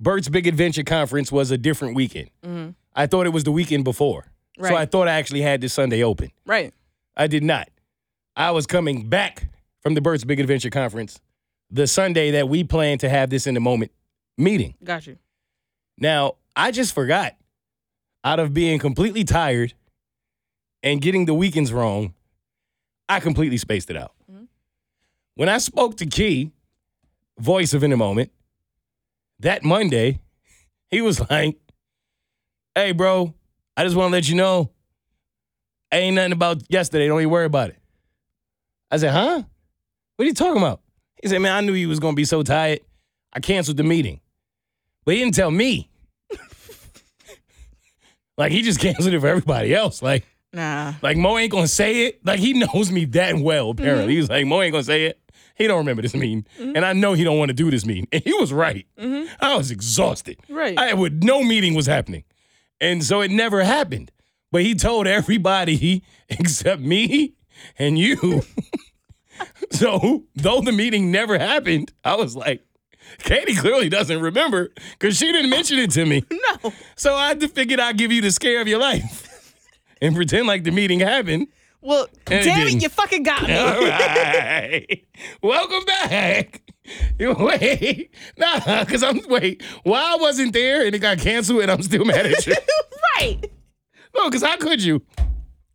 Bert's 0.00 0.28
Big 0.28 0.46
Adventure 0.46 0.82
Conference 0.84 1.30
was 1.32 1.50
a 1.50 1.58
different 1.58 1.94
weekend. 1.94 2.30
Mm-hmm. 2.44 2.70
I 2.94 3.06
thought 3.06 3.26
it 3.26 3.32
was 3.32 3.44
the 3.44 3.52
weekend 3.52 3.84
before. 3.84 4.26
So 4.58 4.74
I 4.74 4.86
thought 4.86 5.06
I 5.06 5.12
actually 5.12 5.42
had 5.42 5.60
this 5.60 5.74
Sunday 5.74 6.02
open. 6.02 6.30
Right. 6.46 6.72
I 7.14 7.26
did 7.26 7.44
not. 7.44 7.68
I 8.36 8.52
was 8.52 8.66
coming 8.66 9.06
back 9.08 9.48
from 9.82 9.92
the 9.94 10.00
Bert's 10.00 10.24
Big 10.24 10.40
Adventure 10.40 10.70
Conference 10.70 11.20
the 11.70 11.86
Sunday 11.86 12.32
that 12.32 12.48
we 12.48 12.64
planned 12.64 13.00
to 13.00 13.08
have 13.08 13.30
this 13.30 13.46
in 13.46 13.54
the 13.54 13.60
moment 13.60 13.92
meeting. 14.38 14.74
Got 14.82 15.06
you. 15.06 15.18
Now, 15.98 16.36
I 16.54 16.70
just 16.70 16.94
forgot 16.94 17.34
out 18.24 18.40
of 18.40 18.52
being 18.52 18.78
completely 18.78 19.24
tired 19.24 19.74
and 20.82 21.00
getting 21.00 21.26
the 21.26 21.34
weekends 21.34 21.72
wrong, 21.72 22.14
I 23.08 23.20
completely 23.20 23.56
spaced 23.56 23.90
it 23.90 23.96
out. 23.96 24.12
Mm-hmm. 24.30 24.44
When 25.34 25.48
I 25.48 25.58
spoke 25.58 25.96
to 25.98 26.06
Key, 26.06 26.52
voice 27.38 27.74
of 27.74 27.82
In 27.82 27.92
a 27.92 27.96
Moment, 27.96 28.30
that 29.40 29.64
Monday, 29.64 30.20
he 30.90 31.00
was 31.00 31.20
like, 31.30 31.56
Hey, 32.74 32.92
bro, 32.92 33.34
I 33.76 33.84
just 33.84 33.96
want 33.96 34.08
to 34.08 34.12
let 34.12 34.28
you 34.28 34.34
know, 34.34 34.70
ain't 35.92 36.16
nothing 36.16 36.32
about 36.32 36.62
yesterday. 36.68 37.08
Don't 37.08 37.20
even 37.20 37.30
worry 37.30 37.46
about 37.46 37.70
it. 37.70 37.78
I 38.90 38.98
said, 38.98 39.12
Huh? 39.12 39.42
What 40.16 40.24
are 40.24 40.28
you 40.28 40.34
talking 40.34 40.62
about? 40.62 40.80
He 41.26 41.30
said, 41.30 41.42
Man, 41.42 41.52
I 41.52 41.60
knew 41.60 41.72
you 41.72 41.88
was 41.88 41.98
going 41.98 42.12
to 42.12 42.16
be 42.16 42.24
so 42.24 42.44
tired. 42.44 42.82
I 43.32 43.40
canceled 43.40 43.78
the 43.78 43.82
meeting. 43.82 44.20
But 45.04 45.14
he 45.14 45.20
didn't 45.24 45.34
tell 45.34 45.50
me. 45.50 45.90
like 48.38 48.52
he 48.52 48.62
just 48.62 48.78
canceled 48.78 49.12
it 49.12 49.18
for 49.18 49.26
everybody 49.26 49.74
else. 49.74 50.02
Like, 50.02 50.24
Nah. 50.52 50.94
like 51.02 51.16
Mo 51.16 51.36
ain't 51.36 51.50
gonna 51.50 51.66
say 51.66 52.06
it. 52.06 52.24
Like 52.24 52.38
he 52.38 52.52
knows 52.52 52.92
me 52.92 53.06
that 53.06 53.34
well. 53.40 53.74
Mm-hmm. 53.74 53.82
Apparently, 53.82 54.12
he 54.12 54.20
was 54.20 54.30
like, 54.30 54.46
Mo 54.46 54.62
ain't 54.62 54.70
gonna 54.70 54.84
say 54.84 55.06
it. 55.06 55.20
He 55.56 55.66
don't 55.66 55.78
remember 55.78 56.00
this 56.00 56.14
meeting, 56.14 56.46
mm-hmm. 56.60 56.76
and 56.76 56.84
I 56.84 56.92
know 56.92 57.14
he 57.14 57.24
don't 57.24 57.38
want 57.38 57.48
to 57.48 57.54
do 57.54 57.72
this 57.72 57.84
meeting. 57.84 58.06
And 58.12 58.22
he 58.22 58.32
was 58.34 58.52
right. 58.52 58.86
Mm-hmm. 58.96 59.34
I 59.40 59.56
was 59.56 59.72
exhausted. 59.72 60.38
Right. 60.48 60.78
I 60.78 60.94
would 60.94 61.24
no 61.24 61.42
meeting 61.42 61.74
was 61.74 61.86
happening, 61.86 62.22
and 62.80 63.02
so 63.02 63.20
it 63.20 63.32
never 63.32 63.64
happened. 63.64 64.12
But 64.52 64.62
he 64.62 64.76
told 64.76 65.08
everybody 65.08 66.04
except 66.28 66.80
me 66.80 67.34
and 67.78 67.98
you. 67.98 68.42
so 69.70 70.24
though 70.34 70.60
the 70.60 70.72
meeting 70.72 71.10
never 71.10 71.38
happened, 71.38 71.92
I 72.04 72.16
was 72.16 72.34
like, 72.36 72.62
Katie 73.18 73.54
clearly 73.54 73.88
doesn't 73.88 74.20
remember 74.20 74.70
because 74.98 75.16
she 75.16 75.30
didn't 75.32 75.50
mention 75.50 75.78
it 75.78 75.90
to 75.92 76.04
me. 76.04 76.24
No. 76.62 76.72
So 76.96 77.14
I 77.14 77.34
figured 77.36 77.80
I'd 77.80 77.98
give 77.98 78.10
you 78.12 78.20
the 78.22 78.30
scare 78.30 78.60
of 78.60 78.68
your 78.68 78.78
life 78.80 79.54
and 80.02 80.14
pretend 80.14 80.46
like 80.46 80.64
the 80.64 80.70
meeting 80.70 81.00
happened. 81.00 81.48
Well, 81.82 82.08
And 82.30 82.44
damn 82.44 82.64
didn't. 82.66 82.78
it, 82.78 82.82
you 82.82 82.88
fucking 82.88 83.22
got 83.22 83.46
me. 83.46 83.54
All 83.56 83.80
right. 83.82 85.04
Welcome 85.42 85.84
back. 85.84 86.62
Wait. 87.20 88.10
Nah, 88.38 88.84
because 88.84 89.02
I'm 89.02 89.20
wait. 89.28 89.62
Why 89.84 90.14
I 90.14 90.16
wasn't 90.16 90.52
there 90.52 90.84
and 90.86 90.94
it 90.94 90.98
got 91.00 91.18
canceled 91.18 91.60
and 91.62 91.70
I'm 91.70 91.82
still 91.82 92.04
mad 92.04 92.26
at 92.26 92.46
you. 92.46 92.54
right. 93.16 93.38
no, 94.16 94.28
because 94.28 94.42
how 94.42 94.56
could 94.56 94.82
you? 94.82 95.02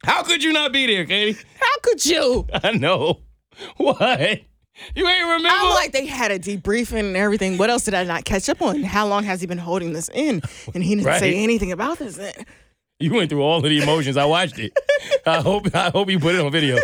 How 0.03 0.24
could 0.24 0.44
you 0.44 0.51
not 0.51 0.74
be 0.74 0.88
there, 0.88 1.06
Katie? 1.06 1.39
How 1.60 1.80
could 1.84 2.06
you? 2.06 2.48
I 2.53 2.72
know. 2.72 3.22
What? 3.77 4.41
You 4.96 5.08
ain't 5.08 5.24
remember? 5.24 5.50
I'm 5.51 5.70
like, 5.75 5.91
they 5.91 6.05
had 6.08 6.31
a 6.31 6.39
debriefing 6.39 7.00
and 7.00 7.15
everything. 7.17 7.58
What 7.58 7.70
else 7.70 7.84
did 7.84 7.93
I 7.93 8.03
not 8.03 8.24
catch 8.25 8.50
up 8.50 8.62
on? 8.62 8.81
How 8.84 9.05
long 9.05 9.24
has 9.25 9.41
he 9.41 9.46
been 9.48 9.58
holding 9.60 9.93
this 9.93 10.10
in? 10.13 10.41
And 10.74 10.84
he 10.84 10.96
didn't 10.96 11.05
Right. 11.05 11.20
say 11.20 11.36
anything 11.36 11.72
about 11.72 12.00
this. 12.00 12.17
You 13.00 13.13
went 13.13 13.29
through 13.29 13.41
all 13.43 13.58
of 13.58 13.63
the 13.63 13.81
emotions. 13.81 14.15
I 14.17 14.25
watched 14.25 14.58
it. 14.60 14.72
I 15.25 15.41
hope 15.41 15.75
I 15.75 15.89
hope 15.89 16.10
you 16.10 16.20
put 16.20 16.36
it 16.36 16.41
on 16.41 16.51
video 16.51 16.79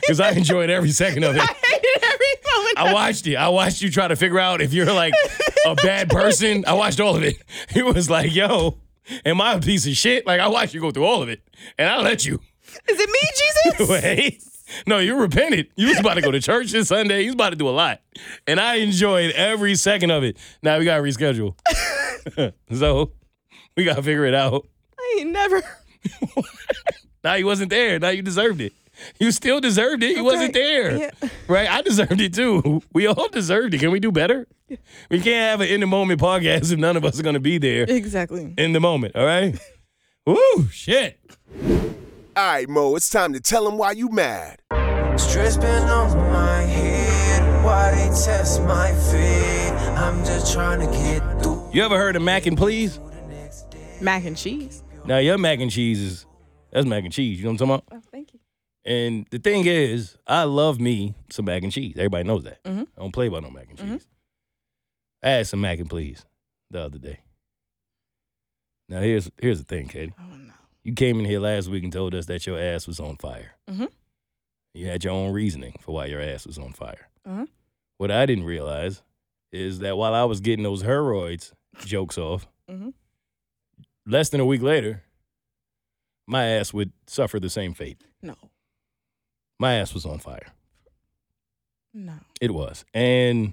because 0.00 0.20
I 0.20 0.30
enjoyed 0.30 0.70
every 0.70 0.90
second 0.92 1.24
of 1.24 1.34
it. 1.34 1.40
I 1.42 1.44
hated 1.52 2.02
every 2.02 2.26
moment. 2.56 2.78
I 2.78 2.92
watched 2.94 3.26
it. 3.26 3.36
I 3.36 3.48
watched 3.48 3.82
you 3.82 3.90
try 3.90 4.08
to 4.08 4.16
figure 4.16 4.38
out 4.38 4.60
if 4.62 4.72
you're 4.72 4.92
like 4.92 5.12
a 5.66 5.74
bad 5.74 6.08
person. 6.10 6.64
I 6.66 6.74
watched 6.74 7.00
all 7.00 7.16
of 7.16 7.22
it. 7.22 7.36
It 7.74 7.84
was 7.84 8.08
like, 8.08 8.34
"Yo, 8.34 8.78
am 9.26 9.40
I 9.40 9.54
a 9.54 9.60
piece 9.60 9.86
of 9.86 9.94
shit?" 9.94 10.26
Like 10.26 10.40
I 10.40 10.48
watched 10.48 10.72
you 10.74 10.80
go 10.80 10.90
through 10.90 11.04
all 11.04 11.22
of 11.22 11.28
it, 11.28 11.42
and 11.78 11.88
I 11.90 12.00
let 12.00 12.24
you. 12.24 12.40
Is 12.88 12.98
it 13.00 13.10
me, 13.10 13.78
Jesus? 13.78 13.88
Wait. 13.90 14.42
No, 14.86 14.98
you 14.98 15.16
repented. 15.16 15.68
You 15.76 15.88
was 15.88 15.98
about 16.00 16.14
to 16.14 16.20
go 16.22 16.30
to 16.30 16.40
church 16.40 16.70
this 16.72 16.88
Sunday. 16.88 17.20
You 17.22 17.28
was 17.28 17.34
about 17.34 17.50
to 17.50 17.56
do 17.56 17.68
a 17.68 17.70
lot. 17.70 18.00
And 18.46 18.58
I 18.60 18.76
enjoyed 18.76 19.32
every 19.32 19.74
second 19.74 20.10
of 20.10 20.22
it. 20.24 20.36
Now 20.62 20.78
we 20.78 20.84
gotta 20.84 21.02
reschedule. 21.02 21.54
so 22.72 23.12
we 23.76 23.84
gotta 23.84 24.02
figure 24.02 24.24
it 24.26 24.34
out. 24.34 24.66
I 24.98 25.16
ain't 25.20 25.30
never. 25.30 25.62
Now 27.24 27.34
you 27.34 27.46
wasn't 27.46 27.70
there. 27.70 28.00
Now 28.00 28.08
you 28.08 28.20
deserved 28.20 28.60
it. 28.60 28.72
You 29.20 29.30
still 29.30 29.60
deserved 29.60 30.02
it. 30.02 30.16
You 30.16 30.24
wasn't 30.24 30.52
there. 30.54 30.96
Yeah. 30.96 31.10
Right? 31.46 31.70
I 31.70 31.80
deserved 31.82 32.20
it 32.20 32.34
too. 32.34 32.82
We 32.92 33.06
all 33.06 33.28
deserved 33.28 33.74
it. 33.74 33.78
Can 33.78 33.92
we 33.92 34.00
do 34.00 34.10
better? 34.10 34.48
We 35.08 35.20
can't 35.20 35.26
have 35.26 35.60
an 35.60 35.68
in 35.68 35.78
the 35.78 35.86
moment 35.86 36.20
podcast 36.20 36.72
if 36.72 36.78
none 36.80 36.96
of 36.96 37.04
us 37.04 37.20
are 37.20 37.22
gonna 37.22 37.38
be 37.38 37.58
there 37.58 37.84
Exactly. 37.88 38.52
in 38.58 38.72
the 38.72 38.80
moment. 38.80 39.14
All 39.14 39.24
right? 39.24 39.56
Woo, 40.26 40.66
shit. 40.72 41.20
All 42.34 42.42
right, 42.42 42.66
Mo, 42.66 42.96
it's 42.96 43.10
time 43.10 43.34
to 43.34 43.40
tell 43.40 43.66
them 43.66 43.76
why 43.76 43.92
you 43.92 44.08
mad. 44.08 44.58
Stress 45.18 45.58
been 45.58 45.82
on 45.90 46.16
my 46.32 46.62
head. 46.62 47.62
Why 47.62 47.90
they 47.90 48.06
test 48.06 48.62
my 48.62 48.90
feet? 48.90 49.72
I'm 49.98 50.24
just 50.24 50.50
trying 50.54 50.80
to 50.80 50.86
get 50.86 51.42
through. 51.42 51.68
You 51.74 51.84
ever 51.84 51.98
heard 51.98 52.16
of 52.16 52.22
mac 52.22 52.46
and 52.46 52.56
please? 52.56 52.98
Mac 54.00 54.24
and 54.24 54.34
cheese. 54.34 54.82
Now 55.04 55.18
your 55.18 55.36
mac 55.36 55.60
and 55.60 55.70
cheese 55.70 56.00
is 56.00 56.26
that's 56.70 56.86
mac 56.86 57.04
and 57.04 57.12
cheese. 57.12 57.36
You 57.36 57.44
know 57.44 57.50
what 57.50 57.60
I'm 57.60 57.68
talking 57.68 57.86
about? 57.86 58.02
Oh, 58.02 58.08
thank 58.10 58.32
you. 58.32 58.40
And 58.86 59.26
the 59.30 59.38
thing 59.38 59.66
is, 59.66 60.16
I 60.26 60.44
love 60.44 60.80
me 60.80 61.14
some 61.30 61.44
mac 61.44 61.62
and 61.62 61.70
cheese. 61.70 61.96
Everybody 61.98 62.24
knows 62.24 62.44
that. 62.44 62.64
Mm-hmm. 62.64 62.84
I 62.96 63.00
don't 63.00 63.12
play 63.12 63.26
about 63.26 63.42
no 63.42 63.50
mac 63.50 63.68
and 63.68 63.78
cheese. 63.78 63.86
Mm-hmm. 63.86 65.26
I 65.26 65.28
had 65.28 65.46
some 65.46 65.60
mac 65.60 65.80
and 65.80 65.90
please 65.90 66.24
the 66.70 66.80
other 66.80 66.98
day. 66.98 67.20
Now 68.88 69.00
here's 69.02 69.30
here's 69.38 69.58
the 69.58 69.66
thing, 69.66 69.88
Katie. 69.88 70.14
Oh 70.18 70.34
no. 70.34 70.41
You 70.84 70.94
came 70.94 71.18
in 71.20 71.24
here 71.24 71.40
last 71.40 71.68
week 71.68 71.84
and 71.84 71.92
told 71.92 72.14
us 72.14 72.26
that 72.26 72.46
your 72.46 72.58
ass 72.58 72.86
was 72.86 72.98
on 72.98 73.16
fire. 73.16 73.52
Mhm. 73.68 73.88
You 74.74 74.86
had 74.86 75.04
your 75.04 75.12
own 75.12 75.32
reasoning 75.32 75.76
for 75.80 75.92
why 75.94 76.06
your 76.06 76.20
ass 76.20 76.46
was 76.46 76.58
on 76.58 76.72
fire. 76.72 77.08
Uh-huh. 77.24 77.46
What 77.98 78.10
I 78.10 78.26
didn't 78.26 78.44
realize 78.44 79.02
is 79.52 79.78
that 79.80 79.96
while 79.96 80.14
I 80.14 80.24
was 80.24 80.40
getting 80.40 80.64
those 80.64 80.82
heroids 80.82 81.52
jokes 81.84 82.18
off, 82.18 82.48
Mhm. 82.68 82.94
less 84.06 84.28
than 84.30 84.40
a 84.40 84.46
week 84.46 84.62
later, 84.62 85.04
my 86.26 86.46
ass 86.46 86.72
would 86.72 86.92
suffer 87.06 87.38
the 87.38 87.50
same 87.50 87.74
fate. 87.74 88.02
No. 88.22 88.36
My 89.58 89.74
ass 89.74 89.94
was 89.94 90.04
on 90.06 90.18
fire. 90.18 90.52
No. 91.94 92.18
It 92.40 92.52
was. 92.52 92.84
And 92.94 93.52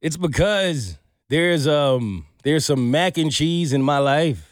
it's 0.00 0.16
because 0.16 0.98
there's 1.28 1.66
um 1.68 2.26
there's 2.42 2.64
some 2.64 2.90
mac 2.90 3.18
and 3.18 3.30
cheese 3.30 3.72
in 3.72 3.82
my 3.82 3.98
life 3.98 4.45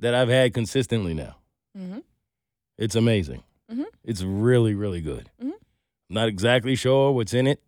that 0.00 0.14
I've 0.14 0.28
had 0.28 0.52
consistently 0.54 1.14
now. 1.14 1.36
Mm-hmm. 1.78 1.98
It's 2.78 2.94
amazing. 2.96 3.42
Mhm. 3.70 3.84
It's 4.04 4.22
really, 4.22 4.74
really 4.74 5.00
good. 5.00 5.30
Mhm. 5.42 5.52
Not 6.08 6.28
exactly 6.28 6.74
sure 6.74 7.12
what's 7.12 7.32
in 7.34 7.46
it. 7.46 7.62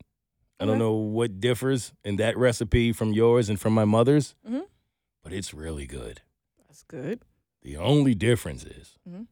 I 0.58 0.64
don't 0.64 0.78
know 0.78 0.92
what 0.94 1.40
differs 1.40 1.92
in 2.04 2.16
that 2.16 2.36
recipe 2.36 2.92
from 2.92 3.12
yours 3.12 3.48
and 3.48 3.60
from 3.60 3.72
my 3.74 3.84
mother's, 3.84 4.34
Mhm. 4.48 4.62
but 5.22 5.32
it's 5.32 5.52
really 5.52 5.86
good. 5.86 6.22
That's 6.66 6.84
good. 6.84 7.22
The 7.62 7.76
only 7.76 8.14
difference 8.14 8.64
is 8.64 8.96
Mhm. 9.08 9.26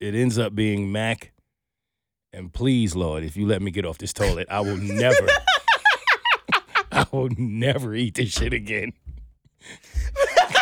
it 0.00 0.14
ends 0.14 0.38
up 0.38 0.54
being 0.54 0.92
mac. 0.92 1.32
And 2.34 2.52
please, 2.52 2.94
Lord, 2.94 3.24
if 3.24 3.36
you 3.36 3.46
let 3.46 3.62
me 3.62 3.70
get 3.70 3.86
off 3.86 3.96
this 3.98 4.12
toilet, 4.12 4.46
I 4.50 4.60
will 4.60 4.76
never, 4.76 5.26
I 6.92 7.06
will 7.10 7.30
never 7.38 7.94
eat 7.94 8.14
this 8.14 8.30
shit 8.32 8.52
again. 8.52 8.92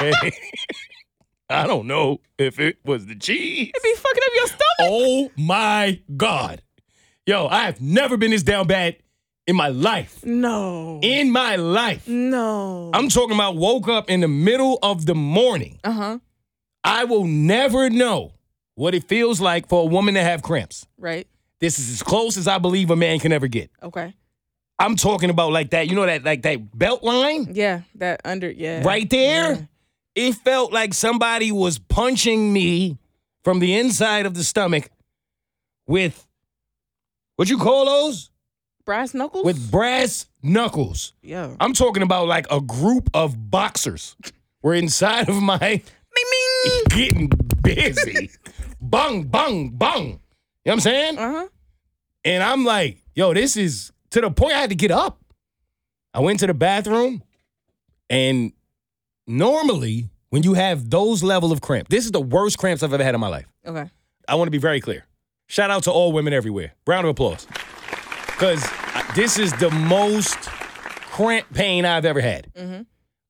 Okay? 0.02 0.30
I 1.48 1.66
don't 1.66 1.86
know 1.86 2.20
if 2.38 2.58
it 2.58 2.78
was 2.84 3.06
the 3.06 3.14
cheese. 3.14 3.70
It 3.74 3.82
be 3.82 3.94
fucking 3.94 4.22
up 4.24 4.32
your 4.34 4.46
stomach. 4.46 4.60
Oh 4.80 5.30
my 5.36 6.00
God. 6.16 6.62
Yo, 7.24 7.46
I 7.46 7.64
have 7.64 7.80
never 7.80 8.16
been 8.16 8.30
this 8.32 8.42
down 8.42 8.66
bad 8.66 8.96
in 9.46 9.54
my 9.56 9.68
life. 9.68 10.24
No. 10.24 10.98
In 11.02 11.30
my 11.30 11.56
life. 11.56 12.06
no. 12.08 12.90
I'm 12.92 13.08
talking 13.08 13.34
about 13.36 13.56
woke 13.56 13.88
up 13.88 14.10
in 14.10 14.20
the 14.20 14.28
middle 14.28 14.78
of 14.82 15.06
the 15.06 15.14
morning. 15.14 15.78
Uh 15.84 15.92
huh. 15.92 16.18
I 16.82 17.04
will 17.04 17.24
never 17.24 17.90
know 17.90 18.32
what 18.74 18.94
it 18.94 19.04
feels 19.04 19.40
like 19.40 19.68
for 19.68 19.82
a 19.82 19.86
woman 19.86 20.14
to 20.14 20.22
have 20.22 20.42
cramps. 20.42 20.86
Right. 20.98 21.26
This 21.60 21.78
is 21.78 21.90
as 21.90 22.02
close 22.02 22.36
as 22.36 22.46
I 22.46 22.58
believe 22.58 22.90
a 22.90 22.96
man 22.96 23.18
can 23.18 23.32
ever 23.32 23.46
get. 23.48 23.70
Okay. 23.82 24.14
I'm 24.78 24.94
talking 24.96 25.30
about 25.30 25.52
like 25.52 25.70
that, 25.70 25.88
you 25.88 25.94
know 25.96 26.04
that 26.06 26.22
like 26.24 26.42
that 26.42 26.76
belt 26.76 27.02
line 27.02 27.48
Yeah. 27.54 27.80
That 27.94 28.20
under. 28.24 28.50
Yeah. 28.50 28.82
right 28.84 29.08
there? 29.08 29.52
Yeah. 29.52 29.60
It 30.16 30.34
felt 30.34 30.72
like 30.72 30.94
somebody 30.94 31.52
was 31.52 31.78
punching 31.78 32.52
me 32.52 32.96
from 33.44 33.60
the 33.60 33.76
inside 33.76 34.26
of 34.26 34.34
the 34.34 34.42
stomach 34.42 34.88
with 35.86 36.26
what 37.36 37.48
you 37.50 37.58
call 37.58 37.84
those? 37.84 38.30
Brass 38.86 39.12
knuckles. 39.14 39.44
With 39.44 39.70
brass 39.70 40.26
knuckles. 40.42 41.12
yeah. 41.22 41.54
I'm 41.60 41.72
talking 41.74 42.02
about 42.02 42.28
like 42.28 42.46
a 42.50 42.60
group 42.60 43.10
of 43.12 43.50
boxers 43.50 44.16
were 44.62 44.74
inside 44.74 45.28
of 45.28 45.40
my 45.42 45.58
Ming 45.60 46.24
ming. 46.64 46.82
getting 46.88 47.28
busy. 47.62 48.30
bung, 48.80 49.24
bung, 49.24 49.70
bung. 49.70 50.04
You 50.04 50.10
know 50.10 50.18
what 50.64 50.72
I'm 50.72 50.80
saying? 50.80 51.18
Uh 51.18 51.30
huh. 51.32 51.48
And 52.24 52.42
I'm 52.42 52.64
like, 52.64 53.02
yo, 53.14 53.34
this 53.34 53.56
is 53.56 53.92
to 54.10 54.20
the 54.20 54.30
point 54.30 54.54
I 54.54 54.60
had 54.60 54.70
to 54.70 54.76
get 54.76 54.90
up. 54.90 55.20
I 56.14 56.20
went 56.20 56.40
to 56.40 56.46
the 56.46 56.54
bathroom, 56.54 57.22
and 58.08 58.52
normally 59.26 60.08
when 60.30 60.42
you 60.42 60.54
have 60.54 60.90
those 60.90 61.22
level 61.22 61.52
of 61.52 61.60
cramp, 61.60 61.88
this 61.88 62.04
is 62.04 62.10
the 62.12 62.20
worst 62.20 62.58
cramps 62.58 62.82
I've 62.82 62.92
ever 62.92 63.02
had 63.04 63.14
in 63.14 63.20
my 63.20 63.28
life. 63.28 63.46
Okay. 63.66 63.88
I 64.28 64.34
want 64.34 64.46
to 64.48 64.50
be 64.50 64.58
very 64.58 64.80
clear. 64.80 65.04
Shout 65.48 65.70
out 65.70 65.84
to 65.84 65.92
all 65.92 66.12
women 66.12 66.32
everywhere. 66.32 66.72
Round 66.86 67.06
of 67.06 67.10
applause. 67.10 67.46
Because 68.26 68.66
this 69.14 69.38
is 69.38 69.52
the 69.54 69.70
most 69.70 70.36
cramp 70.36 71.46
pain 71.54 71.84
I've 71.84 72.04
ever 72.04 72.20
had. 72.20 72.52
Mm-hmm. 72.54 72.82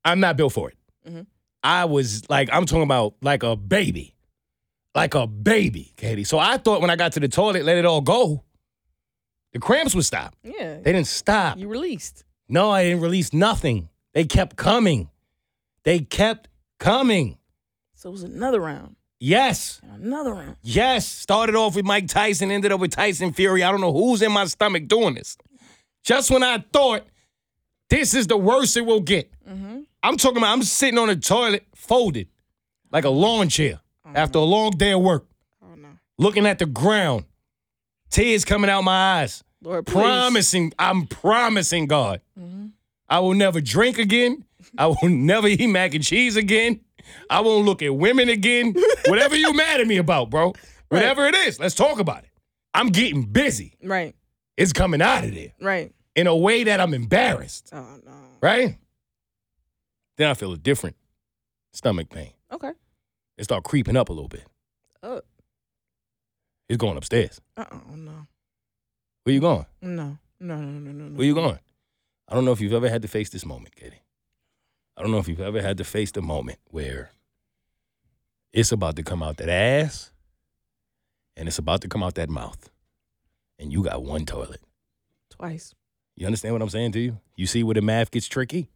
I'm 0.04 0.20
not 0.20 0.36
built 0.36 0.52
for 0.52 0.70
it. 0.70 0.76
Mhm. 1.08 1.26
I 1.62 1.84
was 1.84 2.28
like, 2.30 2.48
I'm 2.52 2.64
talking 2.64 2.82
about 2.84 3.14
like 3.22 3.42
a 3.42 3.56
baby. 3.56 4.14
Like 4.94 5.14
a 5.14 5.26
baby, 5.26 5.92
Katie. 5.96 6.24
So 6.24 6.38
I 6.38 6.56
thought 6.56 6.80
when 6.80 6.88
I 6.90 6.96
got 6.96 7.12
to 7.12 7.20
the 7.20 7.28
toilet, 7.28 7.64
let 7.64 7.76
it 7.76 7.84
all 7.84 8.00
go, 8.00 8.42
the 9.52 9.58
cramps 9.58 9.94
would 9.94 10.04
stop. 10.06 10.34
Yeah. 10.42 10.76
They 10.76 10.92
didn't 10.92 11.06
stop. 11.06 11.58
You 11.58 11.68
released. 11.68 12.24
No, 12.48 12.70
I 12.70 12.84
didn't 12.84 13.00
release 13.00 13.32
nothing. 13.32 13.88
They 14.14 14.24
kept 14.24 14.56
coming. 14.56 15.10
They 15.86 16.00
kept 16.00 16.48
coming. 16.80 17.38
So 17.94 18.08
it 18.08 18.12
was 18.12 18.24
another 18.24 18.60
round. 18.60 18.96
Yes. 19.20 19.80
And 19.82 20.04
another 20.04 20.34
round. 20.34 20.56
Yes, 20.62 21.06
started 21.08 21.54
off 21.54 21.76
with 21.76 21.84
Mike 21.86 22.08
Tyson, 22.08 22.50
ended 22.50 22.72
up 22.72 22.80
with 22.80 22.90
Tyson 22.90 23.32
Fury. 23.32 23.62
I 23.62 23.70
don't 23.70 23.80
know 23.80 23.92
who's 23.92 24.20
in 24.20 24.32
my 24.32 24.46
stomach 24.46 24.88
doing 24.88 25.14
this. 25.14 25.38
Just 26.02 26.30
when 26.30 26.42
I 26.42 26.58
thought 26.72 27.04
this 27.88 28.14
is 28.14 28.26
the 28.26 28.36
worst 28.36 28.76
it 28.76 28.80
will 28.84 29.00
get. 29.00 29.30
Mm-hmm. 29.48 29.82
I'm 30.02 30.16
talking 30.16 30.38
about 30.38 30.52
I'm 30.52 30.62
sitting 30.64 30.98
on 30.98 31.06
the 31.06 31.14
toilet 31.16 31.64
folded 31.76 32.26
like 32.90 33.04
a 33.04 33.10
lawn 33.10 33.48
chair 33.48 33.78
after 34.12 34.38
a 34.40 34.42
long 34.42 34.72
day 34.72 34.90
of 34.92 35.00
work, 35.02 35.26
Oh 35.62 35.74
no. 35.76 35.88
looking 36.18 36.46
at 36.46 36.58
the 36.58 36.66
ground, 36.66 37.26
tears 38.10 38.44
coming 38.44 38.68
out 38.70 38.82
my 38.82 39.20
eyes, 39.22 39.42
Lord, 39.62 39.86
please. 39.86 39.94
promising, 39.94 40.72
I'm 40.78 41.06
promising 41.06 41.86
God, 41.86 42.20
Mhm. 42.38 42.72
I 43.08 43.20
will 43.20 43.34
never 43.34 43.60
drink 43.60 43.98
again. 43.98 44.44
I 44.78 44.86
will 44.86 44.96
never 45.08 45.48
eat 45.48 45.66
mac 45.68 45.94
and 45.94 46.04
cheese 46.04 46.36
again. 46.36 46.80
I 47.30 47.40
won't 47.40 47.64
look 47.66 47.82
at 47.82 47.94
women 47.94 48.28
again. 48.28 48.74
Whatever 49.06 49.36
you 49.36 49.52
mad 49.52 49.80
at 49.80 49.86
me 49.86 49.96
about, 49.98 50.30
bro. 50.30 50.54
Whatever 50.88 51.26
it 51.26 51.34
is, 51.34 51.58
let's 51.60 51.74
talk 51.74 51.98
about 52.00 52.24
it. 52.24 52.30
I'm 52.74 52.88
getting 52.88 53.22
busy. 53.22 53.76
Right. 53.82 54.14
It's 54.56 54.72
coming 54.72 55.00
out 55.02 55.24
of 55.24 55.34
there 55.34 55.52
Right. 55.60 55.92
in 56.14 56.26
a 56.26 56.36
way 56.36 56.64
that 56.64 56.80
I'm 56.80 56.94
embarrassed, 56.94 57.70
Oh 57.72 57.86
no. 58.04 58.12
right? 58.40 58.76
Then 60.16 60.30
I 60.30 60.34
feel 60.34 60.52
a 60.52 60.56
different 60.56 60.96
stomach 61.72 62.08
pain. 62.10 62.32
Okay. 62.52 62.72
It 63.36 63.44
start 63.44 63.64
creeping 63.64 63.96
up 63.96 64.08
a 64.08 64.12
little 64.12 64.28
bit. 64.28 64.44
Uh. 65.02 65.20
It's 66.68 66.78
going 66.78 66.96
upstairs. 66.96 67.40
Uh. 67.56 67.64
Oh 67.70 67.94
no. 67.94 68.26
Where 69.24 69.34
you 69.34 69.40
going? 69.40 69.66
No. 69.82 70.18
No. 70.40 70.56
No. 70.56 70.60
No. 70.60 70.92
No. 70.92 71.04
no. 71.08 71.16
Where 71.18 71.26
you 71.26 71.34
going? 71.34 71.58
I 72.28 72.34
don't 72.34 72.44
know 72.44 72.52
if 72.52 72.60
you've 72.60 72.72
ever 72.72 72.88
had 72.88 73.02
to 73.02 73.08
face 73.08 73.30
this 73.30 73.44
moment, 73.46 73.76
Katie. 73.76 74.02
I 74.96 75.02
don't 75.02 75.10
know 75.10 75.18
if 75.18 75.28
you've 75.28 75.40
ever 75.40 75.60
had 75.62 75.78
to 75.78 75.84
face 75.84 76.10
the 76.10 76.22
moment 76.22 76.58
where 76.70 77.10
it's 78.52 78.72
about 78.72 78.96
to 78.96 79.02
come 79.02 79.22
out 79.22 79.36
that 79.36 79.48
ass 79.48 80.10
and 81.36 81.46
it's 81.48 81.58
about 81.58 81.82
to 81.82 81.88
come 81.88 82.02
out 82.02 82.14
that 82.14 82.30
mouth. 82.30 82.70
And 83.58 83.72
you 83.72 83.82
got 83.82 84.02
one 84.02 84.24
toilet. 84.26 84.60
Twice. 85.30 85.74
You 86.16 86.26
understand 86.26 86.54
what 86.54 86.62
I'm 86.62 86.68
saying 86.70 86.92
to 86.92 87.00
you? 87.00 87.20
You 87.36 87.46
see 87.46 87.62
where 87.62 87.74
the 87.74 87.82
math 87.82 88.10
gets 88.10 88.26
tricky? 88.26 88.70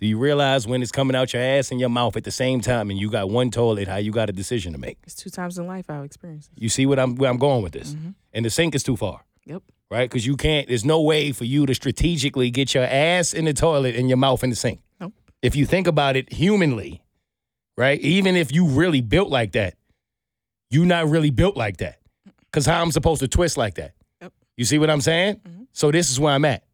Do 0.00 0.06
you 0.06 0.18
realize 0.18 0.66
when 0.66 0.82
it's 0.82 0.90
coming 0.92 1.14
out 1.14 1.32
your 1.32 1.42
ass 1.42 1.70
and 1.70 1.78
your 1.78 1.88
mouth 1.90 2.16
at 2.16 2.24
the 2.24 2.30
same 2.30 2.60
time 2.60 2.90
and 2.90 2.98
you 2.98 3.10
got 3.10 3.28
one 3.30 3.50
toilet, 3.50 3.86
how 3.86 3.96
you 3.96 4.10
got 4.12 4.28
a 4.28 4.32
decision 4.32 4.72
to 4.72 4.78
make? 4.78 4.98
It's 5.04 5.14
two 5.14 5.30
times 5.30 5.58
in 5.58 5.66
life 5.66 5.88
I've 5.90 6.04
experienced. 6.04 6.50
You 6.56 6.68
see 6.68 6.86
what 6.86 6.98
I'm 6.98 7.14
where 7.16 7.30
I'm 7.30 7.36
going 7.38 7.62
with 7.62 7.72
this? 7.72 7.92
Mhm. 7.94 8.14
And 8.32 8.44
the 8.44 8.50
sink 8.50 8.74
is 8.74 8.82
too 8.82 8.96
far, 8.96 9.24
Yep. 9.44 9.62
Right? 9.90 10.08
Because 10.08 10.26
you 10.26 10.36
can't. 10.36 10.68
There's 10.68 10.84
no 10.84 11.00
way 11.00 11.32
for 11.32 11.44
you 11.44 11.66
to 11.66 11.74
strategically 11.74 12.50
get 12.50 12.74
your 12.74 12.84
ass 12.84 13.34
in 13.34 13.44
the 13.44 13.52
toilet 13.52 13.96
and 13.96 14.08
your 14.08 14.18
mouth 14.18 14.44
in 14.44 14.50
the 14.50 14.56
sink. 14.56 14.80
Nope. 15.00 15.12
If 15.42 15.56
you 15.56 15.66
think 15.66 15.86
about 15.86 16.16
it 16.16 16.32
humanly, 16.32 17.02
right? 17.76 18.00
Even 18.00 18.36
if 18.36 18.52
you 18.52 18.66
really 18.66 19.00
built 19.00 19.28
like 19.28 19.52
that, 19.52 19.74
you're 20.70 20.86
not 20.86 21.08
really 21.08 21.30
built 21.30 21.56
like 21.56 21.78
that. 21.78 21.98
Because 22.44 22.66
how 22.66 22.80
I'm 22.80 22.92
supposed 22.92 23.20
to 23.20 23.28
twist 23.28 23.56
like 23.56 23.74
that? 23.74 23.92
Yep. 24.20 24.32
You 24.56 24.64
see 24.64 24.78
what 24.78 24.90
I'm 24.90 25.00
saying? 25.00 25.36
Mm-hmm. 25.36 25.62
So 25.72 25.90
this 25.90 26.10
is 26.10 26.20
where 26.20 26.34
I'm 26.34 26.44
at. 26.44 26.64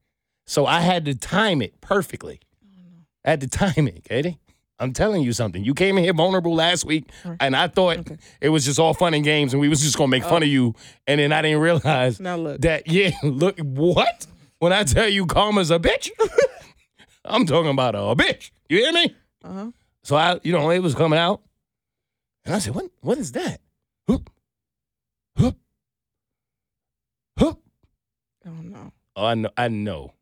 So 0.46 0.66
I 0.66 0.80
had 0.80 1.04
to 1.06 1.14
time 1.14 1.60
it 1.62 1.80
perfectly. 1.80 2.40
Oh, 2.64 3.04
I 3.24 3.30
had 3.30 3.40
to 3.40 3.48
time 3.48 3.88
it, 3.88 4.04
Katie. 4.04 4.38
I'm 4.78 4.92
telling 4.92 5.22
you 5.22 5.32
something. 5.32 5.64
You 5.64 5.72
came 5.74 5.96
in 5.96 6.04
here 6.04 6.12
vulnerable 6.12 6.54
last 6.54 6.84
week, 6.84 7.08
and 7.40 7.56
I 7.56 7.68
thought 7.68 7.98
it 8.40 8.50
was 8.50 8.64
just 8.64 8.78
all 8.78 8.92
fun 8.92 9.14
and 9.14 9.24
games, 9.24 9.54
and 9.54 9.60
we 9.60 9.68
was 9.68 9.80
just 9.80 9.96
gonna 9.96 10.08
make 10.08 10.24
fun 10.24 10.42
of 10.42 10.48
you. 10.48 10.74
And 11.06 11.18
then 11.18 11.32
I 11.32 11.42
didn't 11.42 11.60
realize 11.60 12.18
that 12.18 12.82
yeah, 12.86 13.12
look 13.22 13.58
what? 13.58 14.26
When 14.58 14.72
I 14.72 14.84
tell 14.84 15.08
you 15.08 15.26
karma's 15.26 15.70
a 15.70 15.78
bitch, 15.78 16.10
I'm 17.24 17.46
talking 17.46 17.70
about 17.70 17.94
a 17.94 17.98
bitch. 18.14 18.50
You 18.68 18.78
hear 18.78 18.92
me? 18.92 19.14
Uh-huh. 19.44 19.70
So 20.02 20.16
I, 20.16 20.40
you 20.42 20.52
know, 20.52 20.70
it 20.70 20.80
was 20.80 20.94
coming 20.94 21.18
out, 21.18 21.40
and 22.44 22.54
I 22.54 22.58
said, 22.58 22.74
"What? 22.74 22.90
What 23.00 23.18
is 23.18 23.32
that?" 23.32 23.60
Whoop, 24.06 24.30
whoop, 25.36 25.56
whoop. 27.38 27.60
Oh 28.46 28.50
no. 28.62 28.92
Oh, 29.16 29.24
I 29.26 29.34
know. 29.34 29.50
I 29.56 29.68
know. 29.68 30.12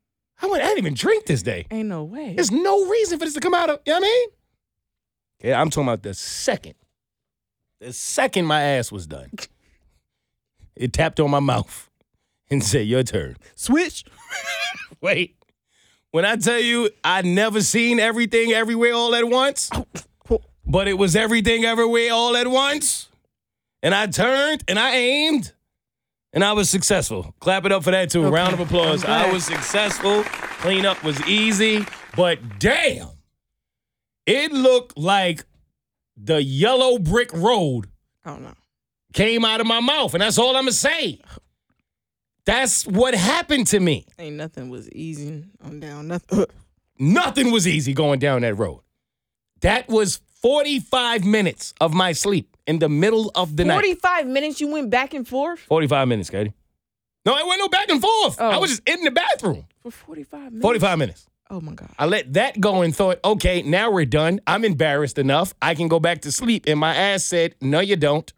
I, 0.41 0.47
went, 0.47 0.63
I 0.63 0.67
didn't 0.67 0.79
even 0.79 0.95
drink 0.95 1.27
this 1.27 1.43
day. 1.43 1.67
Ain't 1.71 1.89
no 1.89 2.05
way. 2.05 2.35
There's 2.35 2.51
no 2.51 2.87
reason 2.87 3.19
for 3.19 3.25
this 3.25 3.35
to 3.35 3.41
come 3.41 3.55
out 3.55 3.71
of. 3.71 3.81
You 3.87 3.93
know 3.93 4.01
what 4.01 4.07
I 4.07 4.09
mean? 4.09 4.29
Okay, 5.45 5.53
I'm 5.53 5.69
talking 5.69 5.89
about 5.89 6.03
the 6.03 6.15
second. 6.15 6.75
The 7.79 7.93
second 7.93 8.47
my 8.47 8.63
ass 8.63 8.91
was 8.91 9.07
done, 9.07 9.31
it 10.77 10.95
tapped 10.95 11.21
on 11.21 11.31
my 11.31 11.41
mouth 11.41 11.91
and 12.51 12.65
said, 12.65 12.87
"Your 12.87 13.03
turn." 13.03 13.37
Switch. 13.55 14.05
Wait. 15.03 15.37
When 16.13 16.25
I 16.25 16.37
tell 16.37 16.61
you 16.61 16.89
I 17.03 17.21
never 17.23 17.61
seen 17.61 18.01
everything 18.01 18.53
everywhere 18.53 18.95
all 18.95 19.15
at 19.15 19.29
once, 19.29 19.69
but 20.67 20.89
it 20.89 20.95
was 20.95 21.15
everything 21.15 21.67
everywhere 21.67 22.11
all 22.13 22.37
at 22.37 22.47
once, 22.47 23.11
and 23.83 23.95
I 23.95 24.07
turned 24.07 24.65
and 24.67 24.79
I 24.79 24.95
aimed, 24.97 25.53
and 26.33 26.43
I 26.43 26.55
was 26.55 26.71
successful. 26.71 27.35
Clap 27.41 27.67
it 27.67 27.73
up 27.73 27.85
for 27.85 27.91
that 27.91 28.09
too. 28.09 28.25
A 28.25 28.31
round 28.31 28.55
of 28.55 28.61
applause. 28.61 29.05
I 29.05 29.31
was 29.31 29.45
successful. 29.45 30.23
Cleanup 30.63 31.05
was 31.05 31.21
easy, 31.27 31.85
but 32.17 32.39
damn, 32.59 33.09
it 34.27 34.53
looked 34.53 34.97
like 34.99 35.45
the 36.17 36.43
yellow 36.43 36.99
brick 36.99 37.33
road 37.33 37.87
Oh 38.25 38.37
no. 38.37 38.53
came 39.13 39.45
out 39.45 39.61
of 39.61 39.67
my 39.67 39.81
mouth, 39.81 40.15
and 40.15 40.23
that's 40.23 40.39
all 40.39 40.57
I'm 40.57 40.63
gonna 40.65 40.73
say. 40.73 41.21
That's 42.45 42.87
what 42.87 43.15
happened 43.15 43.67
to 43.69 43.81
me. 43.81 44.07
Ain't 44.19 44.37
nothing 44.37 44.69
was 44.69 44.91
easy 44.91 45.45
on 45.65 45.81
down. 45.81 46.09
Nothing. 46.09 46.45
Nothing 46.99 47.51
was 47.51 47.67
easy 47.67 47.93
going 47.93 48.21
down 48.21 48.43
that 48.43 48.55
road. 48.55 48.81
That 49.63 49.89
was 49.89 50.21
45 50.43 51.25
minutes 51.25 51.75
of 51.81 51.93
my 51.93 52.13
sleep 52.13 52.57
in 52.69 52.79
the 52.79 52.89
middle 52.89 53.33
of 53.35 53.57
the 53.57 53.65
night. 53.65 53.75
45 53.75 54.29
minutes 54.29 54.61
you 54.61 54.69
went 54.69 54.91
back 54.91 55.13
and 55.13 55.27
forth 55.27 55.59
45 55.61 56.07
minutes, 56.07 56.31
Katie. 56.31 56.53
No, 57.27 57.35
I 57.35 57.43
went 57.43 57.59
no 57.59 57.69
back 57.69 57.89
and 57.89 58.01
forth. 58.01 58.41
I 58.41 58.55
Oh. 58.57 58.61
was 58.61 58.71
just 58.71 58.89
in 58.89 59.03
the 59.03 59.11
bathroom. 59.11 59.65
for 59.83 59.91
45 59.91 60.41
minutes. 60.53 60.63
45 60.63 60.99
minutes. 60.99 61.27
Oh 61.51 61.61
my 61.61 61.75
god. 61.75 61.91
I 61.99 62.07
let 62.07 62.33
that 62.35 62.59
go 62.61 62.83
and 62.83 62.95
thought, 62.95 63.21
okay, 63.25 63.63
now 63.63 63.91
we're 63.91 64.07
done. 64.07 64.41
I'm 64.47 64.65
embarrassed 64.65 65.19
enough. 65.19 65.55
I 65.61 65.75
can 65.75 65.89
go 65.89 66.01
back 66.01 66.23
to 66.23 66.33
sleep. 66.33 66.65
And 66.67 66.81
my 66.81 66.95
ass 66.95 67.25
said, 67.25 67.55
no, 67.61 67.81
you 67.81 67.97
don't. 67.97 68.33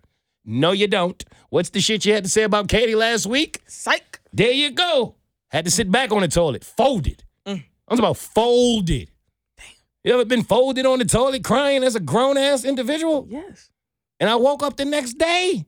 No, 0.45 0.73
you 0.73 0.87
don't. 0.89 1.25
What's 1.51 1.71
the 1.71 1.81
shit 1.81 2.05
you 2.05 2.13
had 2.13 2.25
to 2.25 2.31
say 2.31 2.43
about 2.43 2.69
Katie 2.69 2.95
last 2.95 3.27
week? 3.27 3.61
Psych. 3.67 4.21
There 4.33 4.51
you 4.51 4.71
go. 4.73 5.15
Had 5.51 5.65
to 5.65 5.71
sit 5.71 5.91
back 5.91 6.13
on 6.13 6.23
the 6.23 6.29
toilet, 6.29 6.65
folded. 6.65 7.23
Mm. 7.47 7.53
I'm 7.55 7.97
talking 7.97 7.99
about 8.01 8.17
folded. 8.17 9.11
Damn. 9.57 9.67
You 10.05 10.13
ever 10.15 10.25
been 10.25 10.43
folded 10.43 10.85
on 10.87 10.99
the 10.99 11.05
toilet 11.05 11.45
crying 11.45 11.85
as 11.85 11.95
a 11.95 12.01
grown 12.01 12.37
ass 12.37 12.65
individual? 12.65 13.27
Yes. 13.31 13.71
And 14.19 14.29
I 14.29 14.35
woke 14.37 14.63
up 14.63 14.77
the 14.77 14.85
next 14.85 15.15
day. 15.15 15.65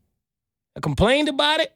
I 0.77 0.81
complained 0.81 1.29
about 1.29 1.61
it. 1.61 1.72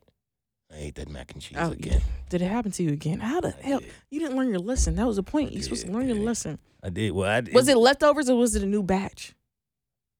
I 0.72 0.76
ate 0.78 0.94
that 0.96 1.08
mac 1.08 1.32
and 1.32 1.40
cheese 1.42 1.58
Oh, 1.60 1.70
again. 1.72 2.00
Did 2.32 2.40
it 2.40 2.46
happen 2.46 2.72
to 2.72 2.82
you 2.82 2.94
again? 2.94 3.20
How 3.20 3.42
the 3.42 3.50
hell? 3.50 3.82
You 4.08 4.18
didn't 4.18 4.38
learn 4.38 4.48
your 4.48 4.58
lesson. 4.58 4.96
That 4.96 5.06
was 5.06 5.16
the 5.16 5.22
point. 5.22 5.52
You're 5.52 5.62
supposed 5.62 5.84
to 5.84 5.92
learn 5.92 6.08
your 6.08 6.16
lesson. 6.16 6.58
I 6.82 6.88
did. 6.88 7.12
Well, 7.12 7.28
I 7.28 7.42
did. 7.42 7.54
Was 7.54 7.68
it 7.68 7.76
leftovers 7.76 8.30
or 8.30 8.38
was 8.38 8.56
it 8.56 8.62
a 8.62 8.66
new 8.66 8.82
batch? 8.82 9.34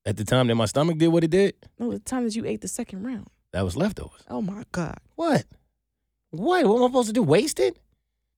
at 0.05 0.19
the 0.19 0.25
time 0.25 0.49
that 0.49 0.55
my 0.57 0.67
stomach 0.67 0.99
did 0.99 1.09
what 1.09 1.25
it 1.25 1.31
did? 1.31 1.55
No, 1.79 1.91
the 1.91 2.01
time 2.01 2.25
that 2.25 2.37
you 2.37 2.45
ate 2.45 2.61
the 2.61 2.69
second 2.69 3.03
round. 3.03 3.29
That 3.53 3.65
was 3.65 3.79
leftovers. 3.79 4.21
Oh 4.29 4.43
my 4.43 4.65
god. 4.73 4.99
What? 5.15 5.47
What? 6.33 6.67
What 6.67 6.77
am 6.77 6.83
I 6.83 6.87
supposed 6.89 7.07
to 7.09 7.15
do? 7.15 7.23
Waste 7.23 7.59
it? 7.59 7.79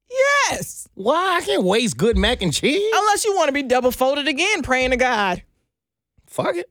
Yes. 0.08 0.86
Why? 0.94 1.38
I 1.38 1.44
can't 1.44 1.64
waste 1.64 1.96
good 1.96 2.16
mac 2.16 2.42
and 2.42 2.52
cheese. 2.52 2.92
Unless 2.94 3.24
you 3.24 3.34
want 3.34 3.48
to 3.48 3.52
be 3.52 3.64
double 3.64 3.90
folded 3.90 4.28
again, 4.28 4.62
praying 4.62 4.90
to 4.90 4.96
God. 4.96 5.42
Fuck 6.28 6.54
it. 6.54 6.70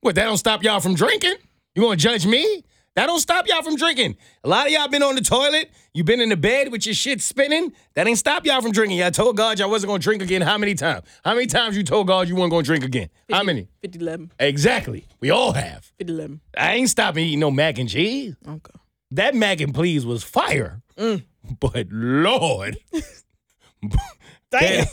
What, 0.00 0.16
that 0.16 0.24
don't 0.24 0.36
stop 0.36 0.64
y'all 0.64 0.80
from 0.80 0.96
drinking? 0.96 1.34
You 1.76 1.82
gonna 1.82 1.94
judge 1.94 2.26
me? 2.26 2.64
That 2.96 3.06
don't 3.06 3.20
stop 3.20 3.46
y'all 3.46 3.62
from 3.62 3.76
drinking. 3.76 4.16
A 4.42 4.48
lot 4.48 4.66
of 4.66 4.72
y'all 4.72 4.88
been 4.88 5.02
on 5.02 5.16
the 5.16 5.20
toilet. 5.20 5.70
You 5.92 6.02
been 6.02 6.18
in 6.22 6.30
the 6.30 6.36
bed 6.36 6.72
with 6.72 6.86
your 6.86 6.94
shit 6.94 7.20
spinning. 7.20 7.74
That 7.94 8.06
ain't 8.06 8.16
stop 8.16 8.46
y'all 8.46 8.62
from 8.62 8.72
drinking. 8.72 8.96
Y'all 8.96 9.10
told 9.10 9.36
God 9.36 9.58
y'all 9.58 9.68
wasn't 9.68 9.88
gonna 9.90 9.98
drink 9.98 10.22
again. 10.22 10.40
How 10.40 10.56
many 10.56 10.74
times? 10.74 11.04
How 11.22 11.34
many 11.34 11.46
times 11.46 11.76
you 11.76 11.82
told 11.82 12.06
God 12.06 12.26
you 12.26 12.34
weren't 12.34 12.50
gonna 12.50 12.62
drink 12.62 12.84
again? 12.84 13.10
How 13.30 13.42
many? 13.42 13.68
50 13.82 14.00
11. 14.00 14.32
Exactly. 14.38 15.06
We 15.20 15.30
all 15.30 15.52
have. 15.52 15.92
50 15.98 16.10
11. 16.14 16.40
I 16.56 16.74
ain't 16.76 16.88
stopping 16.88 17.26
eating 17.26 17.40
no 17.40 17.50
mac 17.50 17.78
and 17.78 17.86
cheese. 17.86 18.34
Okay. 18.48 18.80
That 19.10 19.34
mac 19.34 19.60
and 19.60 19.74
please 19.74 20.06
was 20.06 20.24
fire. 20.24 20.80
Mm. 20.96 21.24
But 21.60 21.88
Lord. 21.90 22.78
Damn. 24.50 24.86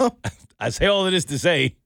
I 0.59 0.69
say 0.69 0.87
all 0.87 1.05
of 1.05 1.13
this 1.13 1.23
to 1.25 1.39
say, 1.39 1.77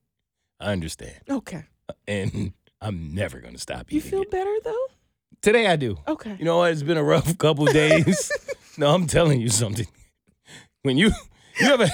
I 0.58 0.72
understand. 0.72 1.14
okay. 1.30 1.62
And 2.08 2.52
I'm 2.80 3.14
never 3.14 3.38
gonna 3.38 3.58
stop 3.58 3.86
eating. 3.88 3.96
You 3.96 4.00
feel 4.00 4.22
it. 4.22 4.30
better 4.32 4.54
though? 4.64 4.86
Today 5.42 5.66
I 5.66 5.76
do. 5.76 5.98
Okay. 6.06 6.36
You 6.38 6.44
know 6.44 6.58
what? 6.58 6.72
It's 6.72 6.82
been 6.82 6.96
a 6.96 7.02
rough 7.04 7.36
couple 7.38 7.66
days. 7.66 8.30
no, 8.78 8.92
I'm 8.94 9.06
telling 9.06 9.40
you 9.40 9.48
something. 9.48 9.86
When 10.82 10.96
you 10.96 11.12
you 11.60 11.68
ever 11.68 11.86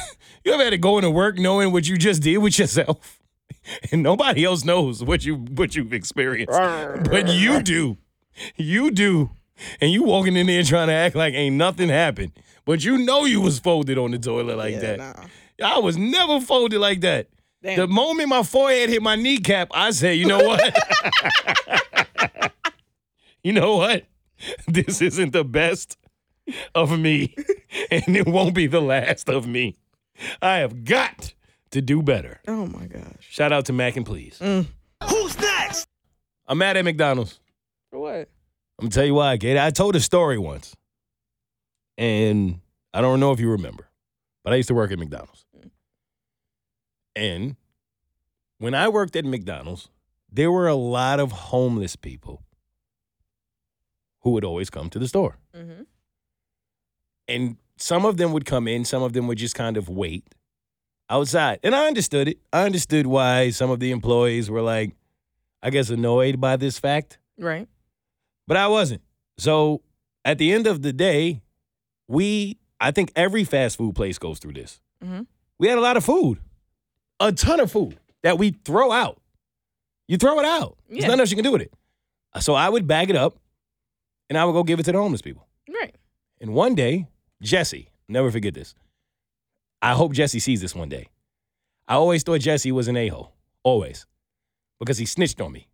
you 0.44 0.52
ever 0.52 0.64
had 0.64 0.70
to 0.70 0.78
go 0.78 0.98
into 0.98 1.10
work 1.10 1.38
knowing 1.38 1.72
what 1.72 1.88
you 1.88 1.96
just 1.96 2.22
did 2.22 2.38
with 2.38 2.58
yourself, 2.58 3.20
and 3.92 4.02
nobody 4.02 4.44
else 4.44 4.64
knows 4.64 5.02
what 5.02 5.24
you 5.24 5.36
what 5.36 5.74
you've 5.74 5.92
experienced, 5.92 6.52
but 7.10 7.28
you 7.28 7.62
do, 7.62 7.96
you 8.56 8.90
do, 8.90 9.30
and 9.80 9.90
you 9.90 10.02
walking 10.04 10.36
in 10.36 10.46
there 10.46 10.62
trying 10.62 10.88
to 10.88 10.94
act 10.94 11.14
like 11.14 11.34
ain't 11.34 11.56
nothing 11.56 11.88
happened, 11.88 12.32
but 12.64 12.84
you 12.84 12.98
know 12.98 13.24
you 13.24 13.40
was 13.40 13.58
folded 13.58 13.98
on 13.98 14.10
the 14.10 14.18
toilet 14.18 14.56
like 14.56 14.80
that. 14.80 14.98
nah. 14.98 15.14
I 15.62 15.78
was 15.78 15.96
never 15.96 16.40
folded 16.40 16.80
like 16.80 17.00
that. 17.02 17.28
Damn. 17.62 17.78
The 17.78 17.86
moment 17.86 18.28
my 18.28 18.42
forehead 18.42 18.90
hit 18.90 19.02
my 19.02 19.16
kneecap, 19.16 19.68
I 19.72 19.90
said, 19.92 20.18
you 20.18 20.26
know 20.26 20.38
what? 20.38 20.60
you 23.44 23.52
know 23.52 23.76
what? 23.76 24.04
This 24.66 25.00
isn't 25.00 25.32
the 25.32 25.44
best 25.44 25.96
of 26.74 26.98
me, 26.98 27.36
and 27.90 28.16
it 28.16 28.26
won't 28.26 28.52
be 28.52 28.66
the 28.66 28.80
last 28.80 29.28
of 29.28 29.46
me. 29.46 29.76
I 30.42 30.56
have 30.56 30.84
got 30.84 31.32
to 31.70 31.80
do 31.80 32.02
better. 32.02 32.40
Oh 32.48 32.66
my 32.66 32.86
gosh. 32.86 33.04
Shout 33.20 33.52
out 33.52 33.66
to 33.66 33.72
Mac 33.72 33.96
and 33.96 34.04
Please. 34.04 34.38
Mm. 34.40 34.66
Who's 35.08 35.38
next? 35.38 35.86
I'm 36.48 36.58
mad 36.58 36.76
at 36.76 36.84
McDonald's. 36.84 37.38
For 37.90 38.00
what? 38.00 38.28
I'm 38.78 38.86
gonna 38.86 38.90
tell 38.90 39.04
you 39.04 39.14
why, 39.14 39.38
Kate. 39.38 39.56
I 39.56 39.70
told 39.70 39.94
a 39.94 40.00
story 40.00 40.36
once, 40.36 40.74
and 41.96 42.60
I 42.92 43.00
don't 43.00 43.20
know 43.20 43.32
if 43.32 43.38
you 43.38 43.50
remember, 43.50 43.88
but 44.42 44.52
I 44.52 44.56
used 44.56 44.68
to 44.68 44.74
work 44.74 44.90
at 44.90 44.98
McDonald's. 44.98 45.44
And 47.16 47.54
when 48.58 48.74
I 48.74 48.88
worked 48.88 49.14
at 49.14 49.24
McDonald's, 49.24 49.88
there 50.30 50.50
were 50.50 50.66
a 50.66 50.74
lot 50.74 51.20
of 51.20 51.30
homeless 51.30 51.94
people 51.94 52.43
who 54.24 54.30
would 54.30 54.44
always 54.44 54.68
come 54.70 54.90
to 54.90 54.98
the 54.98 55.06
store. 55.06 55.38
Mm-hmm. 55.56 55.82
And 57.28 57.56
some 57.76 58.04
of 58.04 58.16
them 58.16 58.32
would 58.32 58.44
come 58.44 58.66
in, 58.68 58.84
some 58.84 59.02
of 59.02 59.12
them 59.12 59.26
would 59.28 59.38
just 59.38 59.54
kind 59.54 59.76
of 59.76 59.88
wait 59.88 60.24
outside. 61.08 61.60
And 61.62 61.74
I 61.74 61.86
understood 61.86 62.28
it. 62.28 62.38
I 62.52 62.64
understood 62.64 63.06
why 63.06 63.50
some 63.50 63.70
of 63.70 63.80
the 63.80 63.90
employees 63.90 64.50
were 64.50 64.62
like, 64.62 64.92
I 65.62 65.70
guess, 65.70 65.90
annoyed 65.90 66.40
by 66.40 66.56
this 66.56 66.78
fact. 66.78 67.18
Right. 67.38 67.68
but 68.46 68.56
I 68.56 68.68
wasn't. 68.68 69.00
So 69.38 69.80
at 70.24 70.38
the 70.38 70.52
end 70.52 70.66
of 70.66 70.82
the 70.82 70.92
day, 70.92 71.42
we, 72.06 72.58
I 72.80 72.90
think 72.92 73.10
every 73.16 73.42
fast 73.44 73.76
food 73.78 73.94
place 73.94 74.18
goes 74.18 74.38
through 74.38 74.52
this. 74.52 74.80
Mhm. 75.02 75.26
We 75.58 75.66
had 75.68 75.78
a 75.78 75.80
lot 75.80 75.96
of 75.96 76.04
food, 76.04 76.38
a 77.20 77.32
ton 77.32 77.58
of 77.58 77.72
food 77.72 77.96
that 78.22 78.38
we 78.38 78.50
throw 78.64 78.92
out. 78.92 79.20
You 80.06 80.16
throw 80.18 80.38
it 80.38 80.44
out. 80.44 80.76
There's 80.88 81.04
nothing 81.04 81.20
else 81.20 81.30
you 81.30 81.36
can 81.36 81.44
do 81.44 81.52
with 81.52 81.62
it. 81.62 81.72
So 82.40 82.54
I 82.54 82.68
would 82.68 82.86
bag 82.86 83.08
it 83.10 83.16
up 83.16 83.36
and 84.34 84.40
I 84.40 84.44
would 84.44 84.52
go 84.52 84.64
give 84.64 84.80
it 84.80 84.82
to 84.84 84.92
the 84.92 84.98
homeless 84.98 85.22
people. 85.22 85.46
Right. 85.68 85.94
And 86.40 86.54
one 86.54 86.74
day, 86.74 87.06
Jesse, 87.40 87.88
never 88.08 88.30
forget 88.32 88.52
this. 88.54 88.74
I 89.80 89.92
hope 89.94 90.12
Jesse 90.12 90.40
sees 90.40 90.60
this 90.60 90.74
one 90.74 90.88
day. 90.88 91.08
I 91.86 91.94
always 91.94 92.22
thought 92.24 92.40
Jesse 92.40 92.72
was 92.72 92.88
an 92.88 92.96
a 92.96 93.08
hole, 93.08 93.32
always, 93.62 94.06
because 94.80 94.98
he 94.98 95.06
snitched 95.06 95.40
on 95.40 95.52
me. 95.52 95.68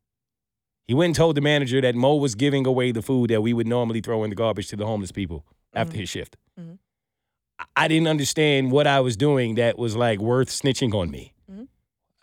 He 0.87 0.93
went 0.95 1.07
and 1.11 1.15
told 1.17 1.37
the 1.37 1.41
manager 1.41 1.81
that 1.81 1.95
Mo 1.95 2.17
was 2.17 2.35
giving 2.35 2.67
away 2.67 2.93
the 2.93 3.01
food 3.01 3.31
that 3.31 3.41
we 3.41 3.53
would 3.55 3.67
normally 3.69 4.01
throw 4.01 4.25
in 4.25 4.31
the 4.31 4.37
garbage 4.37 4.69
to 4.69 4.77
the 4.77 4.85
homeless 4.85 5.13
people 5.13 5.47
after 5.73 5.97
his 5.97 6.09
shift. 6.09 6.37
Mhm. 6.61 6.79
I- 7.77 7.89
didn't 7.89 8.09
understand 8.09 8.73
what 8.73 8.87
I 8.87 9.01
was 9.01 9.17
doing 9.17 9.55
that 9.55 9.79
was 9.79 9.95
like 9.97 10.19
worth 10.19 10.49
snitching 10.51 10.93
on 10.93 11.11
me. 11.11 11.33
Mhm. 11.51 11.69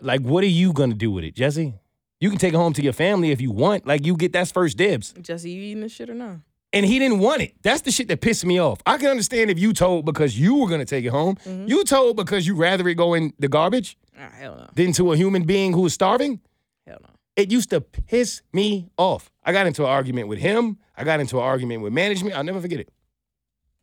Like, 0.02 0.22
what 0.22 0.44
are 0.44 0.48
you 0.62 0.74
gonna 0.74 0.94
do 0.96 1.10
with 1.12 1.24
it, 1.24 1.34
Jesse? 1.36 1.74
You 2.20 2.30
can 2.30 2.40
take 2.40 2.54
it 2.54 2.58
home 2.58 2.74
to 2.74 2.82
your 2.82 2.94
family 2.94 3.32
if 3.32 3.40
you 3.42 3.52
want. 3.52 3.86
Like, 3.86 4.06
you 4.06 4.16
get 4.18 4.34
that's 4.34 4.52
first 4.52 4.78
dibs. 4.78 5.14
Jesse, 5.22 5.50
you 5.52 5.62
eating 5.62 5.82
this 5.82 5.92
shit 5.92 6.10
or 6.10 6.16
no? 6.16 6.42
And 6.74 6.86
he 6.86 7.00
didn't 7.00 7.20
want 7.20 7.42
it. 7.42 7.54
That's 7.62 7.82
the 7.82 7.92
shit 7.92 8.08
that 8.10 8.22
pissed 8.22 8.46
me 8.46 8.60
off. 8.60 8.80
I 8.86 8.98
can 8.98 9.08
understand 9.10 9.50
if 9.50 9.58
you 9.60 9.72
told 9.72 10.06
because 10.06 10.38
you 10.38 10.56
were 10.56 10.68
gonna 10.68 10.86
take 10.86 11.06
it 11.06 11.10
home. 11.10 11.36
Mhm. 11.46 11.70
You 11.70 11.84
told 11.86 12.18
because 12.18 12.46
you'd 12.46 12.58
rather 12.58 12.88
it 12.90 12.96
go 12.96 13.14
in 13.14 13.34
the 13.40 13.48
garbage 13.48 13.98
Ah, 14.20 14.30
hell 14.38 14.56
no. 14.58 14.68
than 14.76 14.92
to 14.94 15.14
a 15.14 15.18
human 15.18 15.44
being 15.44 15.72
who 15.74 15.86
is 15.86 15.94
starving. 15.94 16.42
Hell 16.86 16.98
no. 17.02 17.10
It 17.38 17.52
used 17.52 17.70
to 17.70 17.80
piss 17.82 18.42
me 18.52 18.90
off. 18.98 19.32
I 19.44 19.54
got 19.54 19.66
into 19.68 19.84
an 19.84 19.90
argument 19.90 20.28
with 20.28 20.40
him. 20.40 20.78
I 20.96 21.04
got 21.04 21.20
into 21.20 21.38
an 21.38 21.44
argument 21.44 21.84
with 21.84 21.94
management. 21.94 22.36
I'll 22.36 22.44
never 22.44 22.60
forget 22.60 22.80
it. 22.82 22.90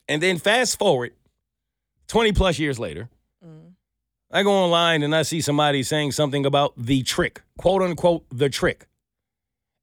And 0.09 0.23
then 0.23 0.39
fast 0.39 0.79
forward 0.79 1.15
20 2.09 2.33
plus 2.33 2.59
years 2.59 2.79
later. 2.79 3.09
I 4.35 4.43
go 4.43 4.51
online 4.53 5.05
and 5.05 5.15
I 5.15 5.23
see 5.23 5.41
somebody 5.41 5.85
saying 5.85 6.11
something 6.13 6.45
about 6.45 6.75
the 6.77 7.05
trick, 7.05 7.41
quote 7.57 7.83
unquote, 7.83 8.25
the 8.31 8.49
trick. 8.51 8.87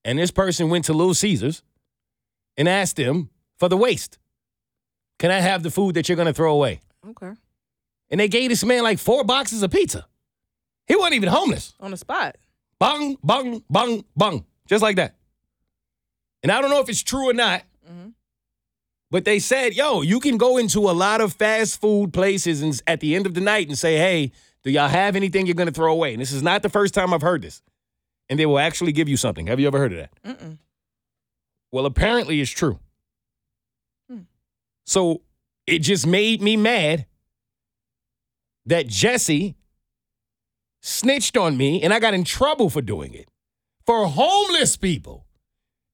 And 0.03 0.19
this 0.19 0.29
person 0.29 0.69
went 0.69 0.85
to 0.85 0.93
Little 0.93 1.13
Caesars 1.13 1.63
and 2.57 2.67
asked 2.67 2.97
them 2.97 3.29
for 3.57 3.69
the 3.69 3.77
waste. 3.77 4.17
Can 5.19 5.31
I 5.31 5.39
have 5.39 5.63
the 5.63 5.71
food 5.71 5.95
that 5.95 6.09
you're 6.09 6.17
going 6.17 6.25
to 6.27 6.33
throw 6.33 6.53
away? 6.53 6.81
Okay. 7.11 7.31
And 8.09 8.19
they 8.19 8.27
gave 8.27 8.49
this 8.49 8.65
man 8.65 8.83
like 8.83 8.99
four 8.99 9.23
boxes 9.23 9.63
of 9.63 9.71
pizza. 9.71 10.05
He 10.85 10.97
wasn't 10.97 11.13
even 11.15 11.29
homeless. 11.29 11.73
On 11.79 11.91
the 11.91 11.97
spot. 11.97 12.35
Bung, 12.77 13.15
bung, 13.23 13.63
bung, 13.69 14.03
bung. 14.17 14.45
Just 14.67 14.81
like 14.81 14.97
that. 14.97 15.15
And 16.43 16.51
I 16.51 16.59
don't 16.59 16.71
know 16.71 16.81
if 16.81 16.89
it's 16.89 17.03
true 17.03 17.29
or 17.29 17.33
not, 17.33 17.61
Mhm. 17.89 18.13
But 19.11 19.25
they 19.25 19.39
said, 19.39 19.75
yo, 19.75 20.01
you 20.01 20.21
can 20.21 20.37
go 20.37 20.57
into 20.57 20.89
a 20.89 20.93
lot 20.93 21.19
of 21.19 21.33
fast 21.33 21.79
food 21.79 22.13
places 22.13 22.61
and 22.61 22.81
at 22.87 23.01
the 23.01 23.13
end 23.13 23.25
of 23.25 23.33
the 23.33 23.41
night 23.41 23.67
and 23.67 23.77
say, 23.77 23.97
hey, 23.97 24.31
do 24.63 24.71
y'all 24.71 24.87
have 24.87 25.17
anything 25.17 25.45
you're 25.45 25.53
going 25.55 25.67
to 25.67 25.73
throw 25.73 25.91
away? 25.91 26.13
And 26.13 26.21
this 26.21 26.31
is 26.31 26.41
not 26.41 26.63
the 26.63 26.69
first 26.69 26.93
time 26.93 27.13
I've 27.13 27.21
heard 27.21 27.41
this. 27.41 27.61
And 28.29 28.39
they 28.39 28.45
will 28.45 28.59
actually 28.59 28.93
give 28.93 29.09
you 29.09 29.17
something. 29.17 29.47
Have 29.47 29.59
you 29.59 29.67
ever 29.67 29.77
heard 29.77 29.91
of 29.91 29.99
that? 29.99 30.11
Mm-mm. 30.23 30.57
Well, 31.71 31.85
apparently 31.85 32.39
it's 32.39 32.49
true. 32.49 32.79
Hmm. 34.09 34.21
So 34.85 35.21
it 35.67 35.79
just 35.79 36.07
made 36.07 36.41
me 36.41 36.55
mad 36.55 37.05
that 38.65 38.87
Jesse 38.87 39.57
snitched 40.81 41.35
on 41.35 41.57
me 41.57 41.81
and 41.81 41.93
I 41.93 41.99
got 41.99 42.13
in 42.13 42.23
trouble 42.23 42.69
for 42.69 42.81
doing 42.81 43.13
it 43.13 43.27
for 43.85 44.07
homeless 44.07 44.77
people. 44.77 45.25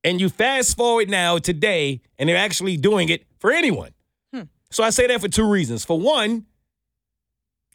And 0.04 0.22
you 0.22 0.30
fast 0.30 0.78
forward 0.78 1.10
now 1.10 1.38
today 1.38 2.02
and 2.18 2.30
they're 2.30 2.38
actually 2.38 2.78
doing 2.78 3.10
it 3.10 3.26
for 3.40 3.52
anyone. 3.52 3.92
Hmm. 4.34 4.44
So 4.72 4.84
I 4.84 4.90
say 4.90 5.08
that 5.08 5.22
for 5.22 5.28
two 5.28 5.50
reasons. 5.50 5.84
For 5.84 6.00
one, 6.00 6.46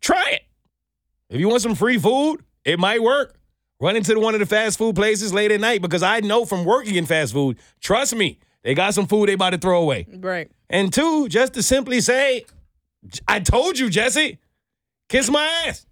try 0.01 0.25
it. 0.31 0.43
If 1.29 1.41
you 1.41 1.49
want 1.49 1.63
some 1.63 1.75
free 1.75 1.99
food, 1.99 2.45
it 2.65 2.79
might 2.79 3.03
work. 3.03 3.39
Run 3.81 3.97
into 3.97 4.19
one 4.21 4.35
of 4.35 4.41
the 4.41 4.47
fast 4.47 4.79
food 4.79 4.95
places 4.95 5.33
late 5.33 5.51
at 5.51 5.61
night 5.61 5.83
because 5.83 6.03
I 6.03 6.21
know 6.21 6.45
from 6.45 6.65
working 6.65 6.95
in 6.95 7.05
fast 7.05 7.33
food, 7.33 7.59
trust 7.81 8.15
me, 8.15 8.39
they 8.63 8.75
got 8.75 8.95
some 8.95 9.07
food 9.07 9.29
they 9.29 9.33
about 9.33 9.51
to 9.51 9.59
throw 9.59 9.83
away. 9.83 10.07
Right. 10.09 10.51
And 10.71 10.93
two, 10.93 11.29
just 11.29 11.55
to 11.55 11.63
simply 11.63 12.01
say, 12.01 12.45
I 13.27 13.41
told 13.41 13.79
you, 13.79 13.91
Jesse, 13.91 14.39
kiss 15.09 15.29
my 15.29 15.45
ass. 15.67 15.85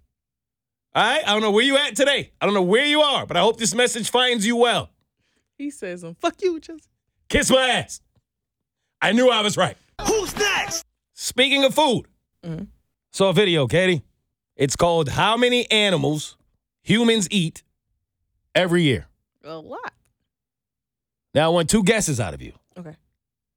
All 0.95 1.03
right? 1.03 1.21
I 1.25 1.33
don't 1.33 1.41
know 1.41 1.51
where 1.51 1.65
you 1.65 1.77
at 1.77 1.95
today. 1.95 2.31
I 2.39 2.45
don't 2.45 2.53
know 2.53 2.61
where 2.61 2.85
you 2.85 3.01
are, 3.01 3.25
but 3.25 3.35
I 3.35 3.41
hope 3.41 3.57
this 3.57 3.75
message 3.75 4.09
finds 4.09 4.45
you 4.45 4.55
well. 4.55 4.89
He 5.61 5.69
says, 5.69 6.03
um, 6.03 6.15
fuck 6.15 6.41
you, 6.41 6.59
Jesse. 6.59 6.89
Kiss 7.29 7.51
my 7.51 7.67
ass. 7.69 8.01
I 8.99 9.11
knew 9.11 9.29
I 9.29 9.41
was 9.41 9.57
right. 9.57 9.77
Who's 10.07 10.35
next? 10.35 10.83
Speaking 11.13 11.63
of 11.63 11.75
food, 11.75 12.07
mm-hmm. 12.43 12.63
saw 13.11 13.29
a 13.29 13.33
video, 13.33 13.67
Katie. 13.67 14.01
It's 14.55 14.75
called 14.75 15.09
How 15.09 15.37
Many 15.37 15.69
Animals 15.69 16.35
Humans 16.81 17.27
Eat 17.29 17.61
Every 18.55 18.81
Year. 18.81 19.05
A 19.43 19.55
lot. 19.55 19.93
Now, 21.35 21.45
I 21.45 21.49
want 21.49 21.69
two 21.69 21.83
guesses 21.83 22.19
out 22.19 22.33
of 22.33 22.41
you. 22.41 22.53
Okay. 22.75 22.95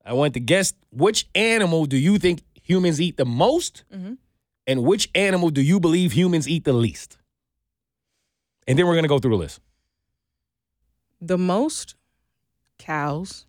I 0.04 0.12
want 0.12 0.34
to 0.34 0.40
guess 0.40 0.74
which 0.92 1.26
animal 1.34 1.86
do 1.86 1.96
you 1.96 2.18
think 2.18 2.42
humans 2.62 3.00
eat 3.00 3.16
the 3.16 3.24
most, 3.24 3.84
Mhm. 3.90 4.18
and 4.66 4.82
which 4.82 5.08
animal 5.14 5.48
do 5.48 5.62
you 5.62 5.80
believe 5.80 6.12
humans 6.12 6.46
eat 6.46 6.64
the 6.64 6.74
least? 6.74 7.16
And 8.66 8.78
then 8.78 8.86
we're 8.86 8.94
gonna 8.94 9.08
go 9.08 9.18
through 9.18 9.30
the 9.30 9.38
list. 9.38 9.60
The 11.20 11.38
most 11.38 11.94
cows. 12.78 13.46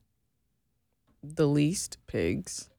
The 1.24 1.48
least 1.48 1.98
pigs. 2.08 2.70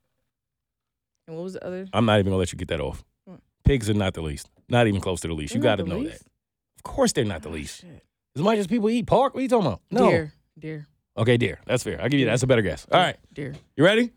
And 1.27 1.37
what 1.37 1.43
was 1.43 1.55
the 1.55 1.65
other? 1.67 1.87
I'm 1.93 2.07
not 2.07 2.19
even 2.21 2.27
gonna 2.31 2.39
let 2.39 2.53
you 2.53 2.59
get 2.59 2.69
that 2.69 2.81
off. 2.81 3.05
What? 3.25 3.41
Pigs 3.65 3.91
are 3.91 3.95
not 3.95 4.15
the 4.15 4.23
least. 4.23 4.49
Not 4.69 4.87
even 4.87 5.01
close 5.01 5.21
to 5.21 5.29
the 5.29 5.35
least. 5.35 5.55
You 5.55 5.61
They're 5.61 5.77
gotta 5.77 5.89
know 5.89 5.99
least? 5.99 6.21
that. 6.25 6.31
Of 6.79 6.83
course, 6.85 7.13
they're 7.13 7.25
not 7.25 7.43
the 7.43 7.49
Oh, 7.49 7.53
least. 7.53 7.81
shit. 7.81 8.05
As 8.37 8.43
much 8.43 8.59
as 8.59 8.67
people 8.67 8.89
eat 8.91 9.07
pork, 9.07 9.35
what 9.35 9.41
are 9.41 9.43
you 9.43 9.49
talking 9.49 9.67
about? 9.67 9.81
No. 9.91 10.09
Deer. 10.11 10.33
Deer. 10.59 10.87
Okay, 11.19 11.37
deer. 11.37 11.59
That's 11.67 11.83
fair. 11.83 12.01
I'll 12.01 12.09
give 12.09 12.21
you 12.21 12.27
that. 12.27 12.33
That's 12.33 12.43
a 12.43 12.47
better 12.47 12.63
guess. 12.63 12.87
All 12.93 13.01
right. 13.01 13.17
Deer. 13.33 13.55
You 13.77 13.85
ready? 13.85 14.13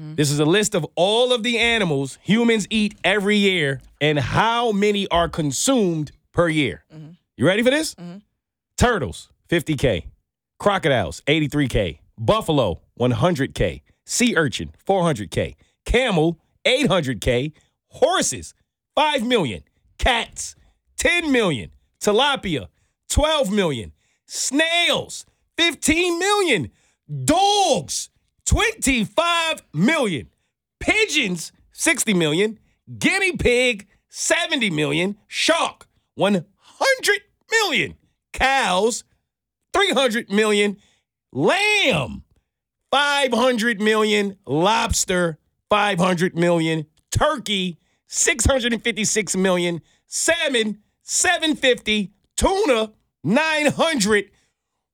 Mhm. 0.00 0.16
This 0.16 0.30
is 0.30 0.38
a 0.40 0.44
list 0.44 0.74
of 0.74 0.86
all 0.94 1.32
of 1.32 1.42
the 1.42 1.58
animals 1.58 2.18
humans 2.22 2.66
eat 2.70 2.96
every 3.04 3.36
year 3.36 3.80
and 4.00 4.18
how 4.18 4.72
many 4.72 5.06
are 5.08 5.28
consumed 5.28 6.12
per 6.32 6.48
year. 6.48 6.84
Mhm. 6.92 7.16
You 7.36 7.46
ready 7.46 7.62
for 7.62 7.70
this? 7.70 7.94
Mhm. 7.96 8.22
Turtles, 8.78 9.28
50K. 9.48 10.06
Crocodiles, 10.64 11.20
83K. 11.26 11.98
Buffalo, 12.16 12.80
100K. 12.98 13.82
Sea 14.06 14.34
urchin, 14.34 14.70
400K. 14.88 15.56
Camel, 15.84 16.40
800K. 16.64 17.52
Horses, 17.88 18.54
5 18.94 19.26
million. 19.26 19.62
Cats, 19.98 20.56
10 20.96 21.30
million. 21.30 21.68
Tilapia, 22.00 22.68
12 23.10 23.52
million. 23.52 23.92
Snails, 24.24 25.26
15 25.58 26.18
million. 26.18 26.70
Dogs, 27.26 28.08
25 28.46 29.64
million. 29.74 30.30
Pigeons, 30.80 31.52
60 31.72 32.14
million. 32.14 32.58
Guinea 32.98 33.36
pig, 33.36 33.86
70 34.08 34.70
million. 34.70 35.18
Shark, 35.28 35.86
100 36.14 36.46
million. 37.50 37.96
Cows, 38.32 39.04
300 39.74 40.30
million. 40.30 40.76
Lamb, 41.32 42.22
500 42.90 43.80
million. 43.80 44.36
Lobster, 44.46 45.38
500 45.68 46.36
million. 46.36 46.86
Turkey, 47.10 47.78
656 48.06 49.36
million. 49.36 49.82
Salmon, 50.06 50.78
750. 51.02 52.12
Tuna, 52.36 52.92
900. 53.24 54.30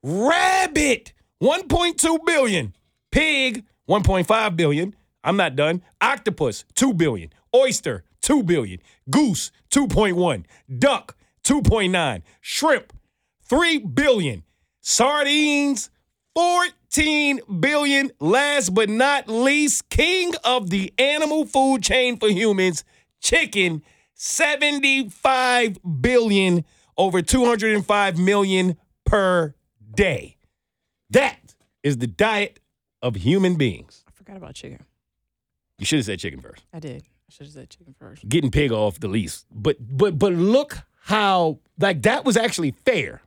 Rabbit, 0.02 1.12
1.2 1.42 2.18
billion. 2.24 2.74
Pig, 3.12 3.64
1.5 3.88 4.56
billion. 4.56 4.94
I'm 5.22 5.36
not 5.36 5.56
done. 5.56 5.82
Octopus, 6.00 6.64
2 6.74 6.94
billion. 6.94 7.30
Oyster, 7.54 8.04
2 8.22 8.42
billion. 8.44 8.80
Goose, 9.10 9.50
2.1. 9.70 10.44
Duck, 10.78 11.16
2.9. 11.44 12.22
Shrimp, 12.40 12.92
3 13.42 13.78
billion. 13.80 14.44
Sardines, 14.90 15.88
14 16.34 17.40
billion. 17.60 18.10
Last 18.18 18.74
but 18.74 18.88
not 18.88 19.28
least, 19.28 19.88
king 19.88 20.32
of 20.42 20.70
the 20.70 20.92
animal 20.98 21.46
food 21.46 21.84
chain 21.84 22.16
for 22.16 22.28
humans, 22.28 22.82
chicken, 23.20 23.84
75 24.14 25.78
billion, 26.00 26.64
over 26.98 27.22
205 27.22 28.18
million 28.18 28.76
per 29.04 29.54
day. 29.94 30.36
That 31.10 31.54
is 31.84 31.98
the 31.98 32.08
diet 32.08 32.58
of 33.00 33.14
human 33.14 33.54
beings. 33.54 34.04
I 34.08 34.10
forgot 34.10 34.36
about 34.38 34.54
chicken. 34.54 34.84
You 35.78 35.86
should 35.86 36.00
have 36.00 36.06
said 36.06 36.18
chicken 36.18 36.40
first. 36.40 36.64
I 36.72 36.80
did. 36.80 37.04
I 37.04 37.32
should 37.32 37.46
have 37.46 37.54
said 37.54 37.70
chicken 37.70 37.94
first. 37.96 38.28
Getting 38.28 38.50
pig 38.50 38.72
off 38.72 38.98
the 38.98 39.06
least. 39.06 39.46
But 39.52 39.76
but 39.78 40.18
but 40.18 40.32
look 40.32 40.78
how 41.02 41.60
like 41.78 42.02
that 42.02 42.24
was 42.24 42.36
actually 42.36 42.72
fair. 42.72 43.22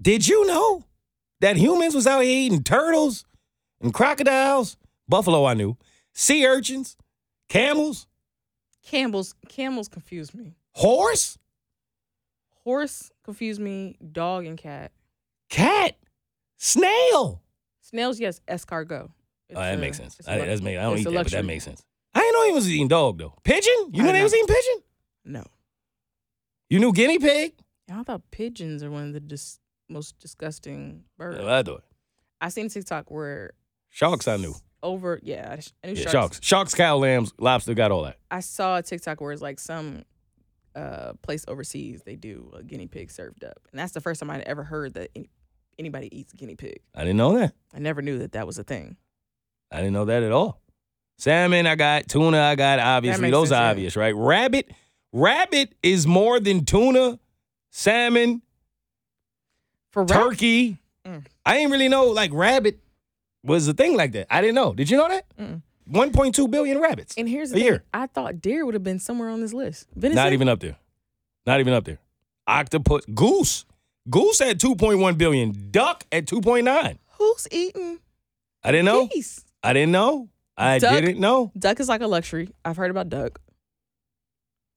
Did 0.00 0.26
you 0.28 0.46
know 0.46 0.84
that 1.40 1.56
humans 1.56 1.94
was 1.94 2.06
out 2.06 2.20
here 2.22 2.30
eating 2.46 2.62
turtles 2.62 3.24
and 3.80 3.92
crocodiles? 3.92 4.76
Buffalo, 5.08 5.44
I 5.44 5.54
knew. 5.54 5.76
Sea 6.14 6.46
urchins, 6.46 6.96
camels, 7.48 8.06
Camels, 8.84 9.34
camels 9.48 9.86
confused 9.88 10.34
me. 10.34 10.54
horse, 10.72 11.36
Horse 12.64 13.10
confused 13.24 13.60
me. 13.60 13.96
Dog 14.12 14.46
and 14.46 14.56
cat. 14.58 14.92
cat, 15.50 15.96
snail. 16.56 17.42
Snails, 17.80 18.18
yes. 18.20 18.40
Escargot. 18.48 19.10
Oh, 19.50 19.54
that 19.54 19.72
It's 19.74 19.80
makes 19.80 19.96
sense. 19.96 20.18
a 20.26 20.30
I, 20.32 20.38
that's 20.46 20.60
make, 20.60 20.76
I 20.78 20.82
don't 20.82 20.98
eat 20.98 21.06
a 21.06 21.10
that, 21.10 21.22
but 21.24 21.32
that 21.32 21.44
makes 21.44 21.64
sense. 21.64 21.82
I 22.14 22.20
didn't 22.20 22.32
know 22.34 22.46
he 22.46 22.52
was 22.52 22.70
eating 22.70 22.88
dog 22.88 23.18
though. 23.18 23.34
Pigeon? 23.44 23.90
You 23.92 24.02
I 24.02 24.06
know 24.06 24.12
they 24.12 24.22
was 24.22 24.34
eating 24.34 24.46
pigeon? 24.46 24.82
No. 25.24 25.44
You 26.68 26.78
knew 26.80 26.92
guinea 26.92 27.18
pig? 27.18 27.54
I 27.90 28.02
thought 28.02 28.30
pigeons 28.30 28.82
are 28.82 28.90
one 28.90 29.04
of 29.08 29.12
the 29.14 29.20
dis- 29.20 29.58
most 29.88 30.18
disgusting 30.18 31.04
birds. 31.16 31.38
Oh, 31.40 31.48
I 31.48 31.62
thought. 31.62 31.84
I 32.40 32.48
seen 32.50 32.66
a 32.66 32.68
TikTok 32.68 33.10
where 33.10 33.52
Sharks 33.90 34.28
I 34.28 34.36
knew. 34.36 34.54
over. 34.82 35.18
Yeah, 35.22 35.56
I 35.82 35.86
knew 35.88 35.94
Yeah, 35.94 36.02
sharks. 36.02 36.12
sharks. 36.12 36.38
Sharks, 36.42 36.74
cow, 36.74 36.96
lambs, 36.96 37.32
lobster 37.38 37.74
got 37.74 37.90
all 37.90 38.02
that. 38.04 38.16
I 38.30 38.40
saw 38.40 38.76
a 38.76 38.82
TikTok 38.82 39.20
where 39.20 39.32
it's 39.32 39.42
like 39.42 39.58
some 39.58 40.04
uh, 40.74 41.14
place 41.22 41.44
overseas 41.48 42.02
they 42.04 42.14
do 42.16 42.52
a 42.56 42.62
guinea 42.62 42.86
pig 42.86 43.10
served 43.10 43.42
up, 43.44 43.58
and 43.72 43.78
that's 43.80 43.92
the 43.92 44.00
first 44.00 44.20
time 44.20 44.30
I'd 44.30 44.42
ever 44.42 44.62
heard 44.62 44.94
that 44.94 45.10
any, 45.16 45.30
anybody 45.78 46.16
eats 46.16 46.32
guinea 46.32 46.54
pig. 46.54 46.80
I 46.94 47.00
didn't 47.00 47.16
know 47.16 47.36
that. 47.38 47.54
I 47.74 47.78
never 47.80 48.02
knew 48.02 48.18
that 48.18 48.32
that 48.32 48.46
was 48.46 48.58
a 48.58 48.64
thing. 48.64 48.96
I 49.72 49.78
didn't 49.78 49.94
know 49.94 50.04
that 50.04 50.22
at 50.22 50.30
all. 50.32 50.60
Salmon, 51.18 51.66
I 51.66 51.74
got. 51.74 52.06
Tuna, 52.08 52.40
I 52.40 52.54
got. 52.54 52.78
Obviously, 52.78 53.30
those 53.32 53.48
sense, 53.48 53.58
are 53.58 53.64
yeah. 53.64 53.70
obvious, 53.70 53.96
right? 53.96 54.14
Rabbit, 54.14 54.70
rabbit 55.12 55.74
is 55.82 56.06
more 56.06 56.38
than 56.38 56.64
tuna, 56.64 57.18
salmon, 57.70 58.42
For 59.92 60.04
rabbit, 60.04 60.14
turkey. 60.14 60.78
Mm. 61.06 61.24
I 61.46 61.54
didn't 61.56 61.72
really 61.72 61.88
know 61.88 62.06
like 62.06 62.30
rabbit 62.32 62.78
was 63.44 63.66
a 63.68 63.72
thing 63.74 63.96
like 63.96 64.12
that. 64.12 64.26
I 64.30 64.40
didn't 64.40 64.54
know. 64.56 64.72
Did 64.74 64.90
you 64.90 64.96
know 64.96 65.08
that? 65.08 65.24
Mm. 65.38 65.62
1.2 65.90 66.50
billion 66.50 66.78
rabbits. 66.80 67.14
and 67.16 67.26
here's 67.28 67.48
the 67.50 67.54
thing, 67.56 67.64
year. 67.64 67.84
I 67.94 68.06
thought 68.08 68.42
deer 68.42 68.66
would 68.66 68.74
have 68.74 68.84
been 68.84 68.98
somewhere 68.98 69.30
on 69.30 69.40
this 69.40 69.54
list. 69.54 69.86
Venison, 69.96 70.16
Not 70.22 70.32
even 70.34 70.48
up 70.48 70.60
there. 70.60 70.76
Not 71.46 71.60
even 71.60 71.72
up 71.72 71.84
there. 71.84 71.98
Octopus, 72.46 73.04
goose. 73.14 73.64
Goose 74.10 74.40
at 74.42 74.58
2.1 74.58 75.16
billion. 75.16 75.68
Duck 75.70 76.04
at 76.12 76.26
2.9. 76.26 76.98
Who's 77.18 77.48
eating 77.50 78.00
I 78.62 78.70
didn't 78.72 78.84
know. 78.86 79.06
geese? 79.06 79.44
I 79.62 79.72
didn't 79.72 79.92
know. 79.92 80.28
I 80.56 80.78
Duck. 80.78 80.92
didn't 80.92 81.20
know. 81.20 81.52
Duck 81.58 81.80
is 81.80 81.88
like 81.88 82.00
a 82.02 82.06
luxury. 82.06 82.50
I've 82.64 82.76
heard 82.76 82.90
about 82.90 83.08
duck. 83.08 83.40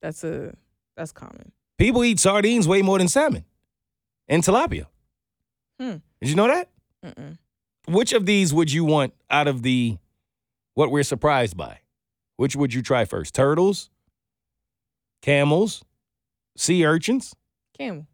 That's 0.01 0.23
a 0.23 0.53
that's 0.95 1.11
common. 1.11 1.51
People 1.77 2.03
eat 2.03 2.19
sardines 2.19 2.67
way 2.67 2.81
more 2.81 2.97
than 2.99 3.07
salmon 3.07 3.43
and 4.27 4.43
tilapia. 4.43 4.85
Hmm. 5.81 5.95
Did 6.21 6.29
you 6.29 6.35
know 6.35 6.45
that? 6.47 6.69
Mm-mm. 7.03 7.39
Which 7.87 8.13
of 8.13 8.27
these 8.27 8.53
would 8.53 8.71
you 8.71 8.85
want 8.85 9.13
out 9.31 9.47
of 9.47 9.63
the 9.63 9.97
what 10.75 10.91
we're 10.91 11.01
surprised 11.01 11.57
by? 11.57 11.79
Which 12.37 12.55
would 12.55 12.71
you 12.71 12.83
try 12.83 13.05
first? 13.05 13.33
Turtles, 13.33 13.89
camels, 15.23 15.83
sea 16.55 16.85
urchins? 16.85 17.33
Camel. 17.75 18.05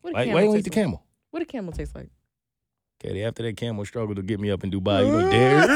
What 0.00 0.10
a 0.10 0.14
Why, 0.14 0.24
camel 0.24 0.34
why 0.34 0.40
you 0.40 0.46
don't 0.48 0.56
eat 0.58 0.64
the 0.64 0.70
like? 0.70 0.74
camel? 0.74 1.02
What 1.32 1.42
a 1.42 1.46
camel 1.46 1.72
taste 1.72 1.94
like? 1.94 2.08
Katie, 3.00 3.24
after 3.24 3.42
that 3.42 3.58
camel 3.58 3.84
struggled 3.84 4.16
to 4.16 4.22
get 4.22 4.40
me 4.40 4.50
up 4.50 4.64
in 4.64 4.70
Dubai, 4.70 5.04
you 5.04 5.12
know 5.12 5.30
damn. 5.30 5.68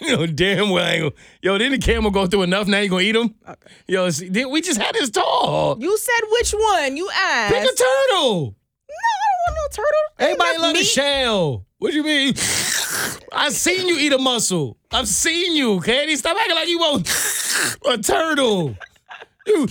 you 0.02 0.16
know 0.16 0.26
damn 0.26 0.68
well 0.68 0.84
I 0.84 0.90
ain't 0.92 1.00
gonna, 1.02 1.14
Yo, 1.40 1.56
didn't 1.56 1.80
the 1.80 1.86
camel 1.86 2.10
go 2.10 2.26
through 2.26 2.42
enough? 2.42 2.66
Now 2.68 2.80
you 2.80 2.90
gonna 2.90 3.02
eat 3.02 3.12
them? 3.12 3.34
Okay. 3.48 3.70
Yo, 3.86 4.10
see, 4.10 4.28
we 4.44 4.60
just 4.60 4.78
had 4.78 4.94
this 4.94 5.08
talk. 5.08 5.80
You 5.80 5.96
said 5.96 6.20
which 6.30 6.52
one? 6.52 6.98
You 6.98 7.08
asked. 7.14 7.54
Pick 7.54 7.64
a 7.64 7.74
turtle. 7.74 8.54
No, 9.48 9.48
I 9.48 9.50
don't 9.50 9.56
want 9.56 9.56
no 9.56 9.82
turtle. 9.82 10.06
Everybody 10.18 10.50
enough 10.50 10.62
love 10.62 10.74
the 10.74 10.84
shell. 10.84 11.66
What 11.78 11.92
you 11.92 12.02
mean? 12.02 12.34
I 13.32 13.50
seen 13.50 13.88
you 13.88 13.96
eat 13.98 14.12
a 14.12 14.18
mussel. 14.18 14.76
I've 14.90 15.08
seen 15.08 15.54
you, 15.54 15.80
Katie. 15.80 16.16
Stop 16.16 16.36
acting 16.36 16.56
like 16.56 16.68
you 16.68 16.78
want 16.78 17.08
a 17.88 17.98
turtle. 17.98 18.74
You, 19.46 19.66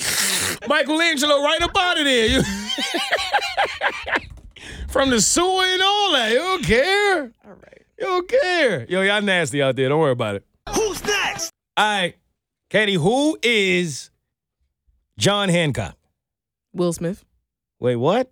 Michelangelo, 0.68 1.42
right 1.44 1.62
up 1.62 1.76
out 1.78 2.00
of 2.00 2.06
there. 2.06 2.26
You, 2.28 2.42
from 4.88 5.10
the 5.10 5.22
sewer 5.22 5.64
and 5.66 5.82
all 5.82 6.12
that. 6.14 6.32
You 6.32 6.38
don't 6.40 6.64
care. 6.64 7.32
All 7.46 7.52
right. 7.54 7.82
You 8.00 8.06
don't 8.06 8.30
care. 8.30 8.86
Yo, 8.90 9.02
y'all 9.02 9.22
nasty 9.22 9.62
out 9.62 9.76
there. 9.76 9.90
Don't 9.90 10.00
worry 10.00 10.12
about 10.12 10.36
it. 10.36 10.46
Who's 10.74 11.04
next? 11.04 11.52
All 11.76 11.86
right, 11.86 12.16
Katie. 12.70 12.94
Who 12.96 13.38
is 13.44 14.10
John 15.18 15.50
Hancock? 15.50 15.96
Will 16.74 16.94
Smith. 16.94 17.24
Wait, 17.80 17.96
what? 17.98 18.32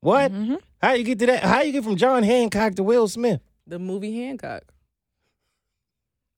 What? 0.00 0.30
hmm 0.30 0.54
How 0.80 0.92
you 0.92 1.04
get 1.04 1.18
to 1.20 1.26
that? 1.26 1.42
How 1.42 1.62
you 1.62 1.72
get 1.72 1.84
from 1.84 1.96
John 1.96 2.22
Hancock 2.22 2.74
to 2.76 2.82
Will 2.82 3.08
Smith? 3.08 3.40
The 3.66 3.78
movie 3.78 4.24
Hancock. 4.24 4.62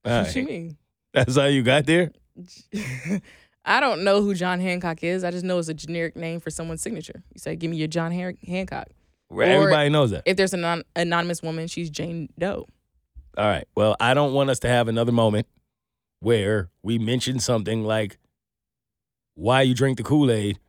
All 0.05 0.23
What 0.23 0.35
you 0.35 0.43
mean? 0.43 0.77
That's 1.13 1.35
how 1.37 1.45
you 1.45 1.61
got 1.63 1.85
there. 1.85 2.11
I 3.65 3.79
don't 3.79 4.03
know 4.03 4.21
who 4.21 4.33
John 4.33 4.59
Hancock 4.59 5.03
is. 5.03 5.23
I 5.23 5.29
just 5.31 5.45
know 5.45 5.59
it's 5.59 5.67
a 5.67 5.73
generic 5.73 6.15
name 6.15 6.39
for 6.39 6.49
someone's 6.49 6.81
signature. 6.81 7.23
You 7.33 7.39
say, 7.39 7.55
"Give 7.55 7.69
me 7.69 7.77
your 7.77 7.87
John 7.87 8.11
Han- 8.11 8.37
Hancock." 8.47 8.87
Where 9.27 9.47
Everybody 9.47 9.89
knows 9.89 10.11
that. 10.11 10.23
If 10.25 10.35
there's 10.37 10.53
an 10.53 10.61
anon- 10.65 10.83
anonymous 10.95 11.41
woman, 11.41 11.67
she's 11.67 11.89
Jane 11.89 12.29
Doe. 12.39 12.65
All 13.37 13.45
right. 13.45 13.65
Well, 13.75 13.95
I 13.99 14.13
don't 14.13 14.33
want 14.33 14.49
us 14.49 14.59
to 14.59 14.67
have 14.67 14.87
another 14.87 15.11
moment 15.11 15.47
where 16.19 16.69
we 16.83 16.97
mention 16.97 17.39
something 17.39 17.83
like 17.83 18.17
why 19.35 19.61
you 19.61 19.73
drink 19.73 19.97
the 19.97 20.03
Kool 20.03 20.29
Aid, 20.31 20.59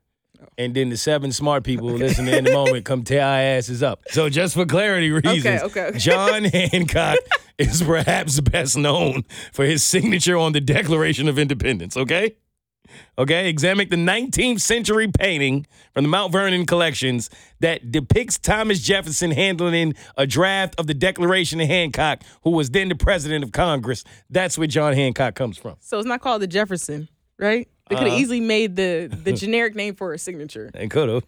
and 0.59 0.75
then 0.75 0.91
the 0.91 0.97
seven 0.97 1.33
smart 1.33 1.65
people 1.65 1.89
listening 1.89 2.35
in 2.35 2.45
the 2.45 2.53
moment 2.53 2.85
come 2.85 3.03
tear 3.03 3.23
our 3.23 3.39
asses 3.39 3.83
up. 3.83 4.03
So, 4.09 4.29
just 4.29 4.55
for 4.55 4.67
clarity 4.67 5.11
reasons, 5.11 5.63
okay, 5.63 5.89
okay. 5.89 5.99
John 5.99 6.45
Hancock 6.45 7.19
is 7.59 7.83
perhaps 7.83 8.41
best 8.41 8.77
known 8.77 9.25
for 9.53 9.65
his 9.65 9.83
signature 9.83 10.37
on 10.37 10.53
the 10.53 10.61
Declaration 10.61 11.29
of 11.29 11.39
Independence. 11.39 11.97
Okay. 11.97 12.37
Okay, 13.19 13.49
examine 13.49 13.89
the 13.89 13.97
19th 13.97 14.61
century 14.61 15.09
painting 15.09 15.67
from 15.95 16.05
the 16.05 16.09
Mount 16.09 16.33
Vernon 16.33 16.67
collections 16.67 17.31
that 17.61 17.91
depicts 17.91 18.39
Thomas 18.39 18.81
Jefferson 18.81 19.31
handling 19.31 19.95
a 20.17 20.27
draft 20.27 20.75
of 20.79 20.87
the 20.87 20.95
Declaration 20.95 21.61
of 21.61 21.69
Hancock, 21.69 22.23
who 22.43 22.51
was 22.51 22.71
then 22.71 22.89
the 22.89 22.95
president 22.95 23.45
of 23.45 23.53
Congress. 23.53 24.05
That's 24.31 24.59
where 24.59 24.67
John 24.67 24.95
Hancock 24.95 25.35
comes 25.35 25.59
from. 25.59 25.77
So 25.81 25.99
it's 25.99 26.07
not 26.07 26.21
called 26.21 26.43
the 26.43 26.47
Jefferson, 26.47 27.09
right? 27.39 27.69
They 27.93 27.99
could 27.99 28.07
have 28.07 28.13
Uh-huh. 28.15 28.23
easily 28.23 28.41
made 28.41 28.77
the 28.77 29.09
the 29.25 29.33
generic 29.45 29.75
name 29.75 29.95
for 29.95 30.13
a 30.15 30.19
signature. 30.19 30.71
They 30.73 30.89
could 30.89 31.09
have. 31.09 31.25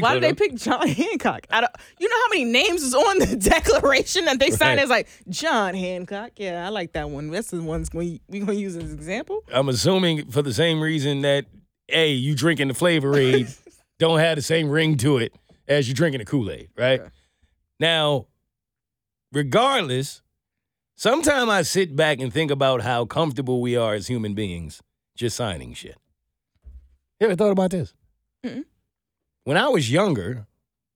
Why 0.00 0.14
did 0.14 0.22
they 0.22 0.34
pick 0.34 0.54
John 0.54 0.86
Hancock? 1.00 1.46
I 1.50 1.60
don't, 1.60 1.72
you 1.98 2.08
know 2.08 2.14
how 2.16 2.28
many 2.28 2.44
names 2.44 2.82
is 2.84 2.94
on 2.94 3.18
the 3.18 3.34
Declaration 3.50 4.24
that 4.26 4.38
they 4.38 4.50
signed 4.50 4.76
Right. 4.78 4.84
as 4.84 4.88
like 4.88 5.08
John 5.28 5.74
Hancock? 5.74 6.30
Yeah, 6.36 6.64
I 6.64 6.68
like 6.68 6.92
that 6.92 7.10
one. 7.10 7.28
That's 7.30 7.50
the 7.50 7.60
one's 7.60 7.88
going 7.88 8.20
we 8.28 8.38
gonna 8.38 8.52
use 8.52 8.76
as 8.76 8.84
an 8.92 8.96
example. 8.96 9.42
I'm 9.52 9.68
assuming 9.68 10.30
for 10.30 10.42
the 10.42 10.54
same 10.54 10.80
reason 10.80 11.22
that, 11.22 11.46
A, 11.88 12.08
you 12.12 12.36
drinking 12.36 12.68
the 12.68 12.74
Flavor 12.74 13.16
Aid 13.18 13.48
don't 13.98 14.20
have 14.20 14.36
the 14.36 14.42
same 14.42 14.70
ring 14.70 14.96
to 14.98 15.18
it 15.18 15.34
as 15.66 15.88
you 15.88 15.94
drinking 15.94 16.20
the 16.20 16.24
Kool 16.24 16.50
Aid, 16.52 16.68
right? 16.76 17.00
Okay. 17.00 17.10
Now, 17.80 18.26
regardless, 19.32 20.22
sometimes 20.96 21.50
I 21.50 21.62
sit 21.62 21.96
back 21.96 22.20
and 22.20 22.32
think 22.32 22.50
about 22.50 22.82
how 22.82 23.04
comfortable 23.06 23.60
we 23.60 23.76
are 23.76 23.94
as 23.94 24.06
human 24.06 24.34
beings 24.34 24.80
just 25.20 25.36
signing 25.36 25.74
shit. 25.74 25.96
You 27.20 27.26
ever 27.26 27.36
thought 27.36 27.50
about 27.52 27.70
this? 27.70 27.92
Mm-mm. 28.44 28.64
When 29.44 29.56
I 29.56 29.68
was 29.68 29.90
younger, 29.90 30.46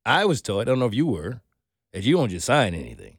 I 0.04 0.24
was 0.24 0.40
taught, 0.40 0.60
I 0.62 0.64
don't 0.64 0.78
know 0.78 0.86
if 0.86 0.94
you 0.94 1.06
were, 1.06 1.42
that 1.92 2.02
you 2.04 2.16
don't 2.16 2.30
just 2.30 2.46
sign 2.46 2.74
anything. 2.74 3.18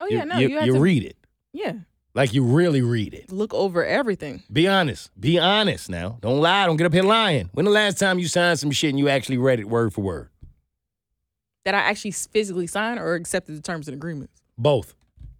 Oh 0.00 0.06
yeah, 0.08 0.24
no, 0.24 0.38
you, 0.38 0.48
you, 0.48 0.60
you 0.60 0.72
to 0.74 0.80
read 0.80 1.02
it. 1.04 1.16
yeah 1.52 1.72
Like 2.14 2.32
you 2.34 2.44
really 2.44 2.82
read 2.82 3.14
it. 3.14 3.32
look 3.32 3.52
over 3.52 3.84
everything. 3.84 4.42
Be 4.52 4.68
honest. 4.68 5.10
Be 5.20 5.38
honest 5.38 5.90
now. 5.90 6.18
Don't 6.20 6.40
lie. 6.40 6.66
Don't 6.66 6.76
get 6.76 6.86
up 6.86 6.92
here 6.92 7.02
lying. 7.02 7.50
When 7.52 7.64
the 7.64 7.70
last 7.72 7.98
time 7.98 8.18
you 8.18 8.28
signed 8.28 8.58
some 8.60 8.70
shit 8.70 8.90
and 8.90 8.98
you 8.98 9.08
actually 9.08 9.38
read 9.38 9.58
it 9.60 9.68
word 9.68 9.92
for 9.92 10.02
word? 10.02 10.28
That 11.64 11.74
I 11.74 11.78
actually 11.78 12.12
physically 12.12 12.66
signed 12.66 13.00
or 13.00 13.14
accepted 13.14 13.56
the 13.56 13.60
terms 13.62 13.88
and 13.88 13.96
agreements. 13.96 14.40
Both. 14.56 14.94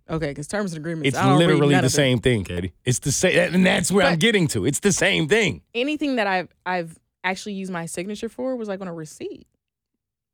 Okay, 0.09 0.29
because 0.29 0.47
terms 0.47 0.73
and 0.73 0.81
agreements. 0.81 1.09
It's 1.09 1.17
I 1.17 1.29
don't 1.29 1.39
read 1.39 1.47
literally 1.47 1.81
the 1.81 1.89
same 1.89 2.19
thing, 2.19 2.45
Katie. 2.45 2.73
It's 2.85 2.99
the 2.99 3.13
same, 3.13 3.55
and 3.55 3.65
that's 3.65 3.91
where 3.91 4.07
I'm 4.07 4.19
getting 4.19 4.49
to. 4.49 4.67
It's 4.67 4.81
the 4.81 4.93
same 4.93 5.29
thing. 5.29 5.63
Anything 5.75 6.17
that 6.17 6.27
I've 6.27 6.49
I've 6.67 6.99
actually 7.23 7.55
used 7.55 7.73
my 7.73 7.87
signature 7.87 8.29
for 8.29 8.55
was 8.57 8.69
like 8.69 8.81
on 8.83 8.89
a 8.89 8.95
receipt. 8.95 9.47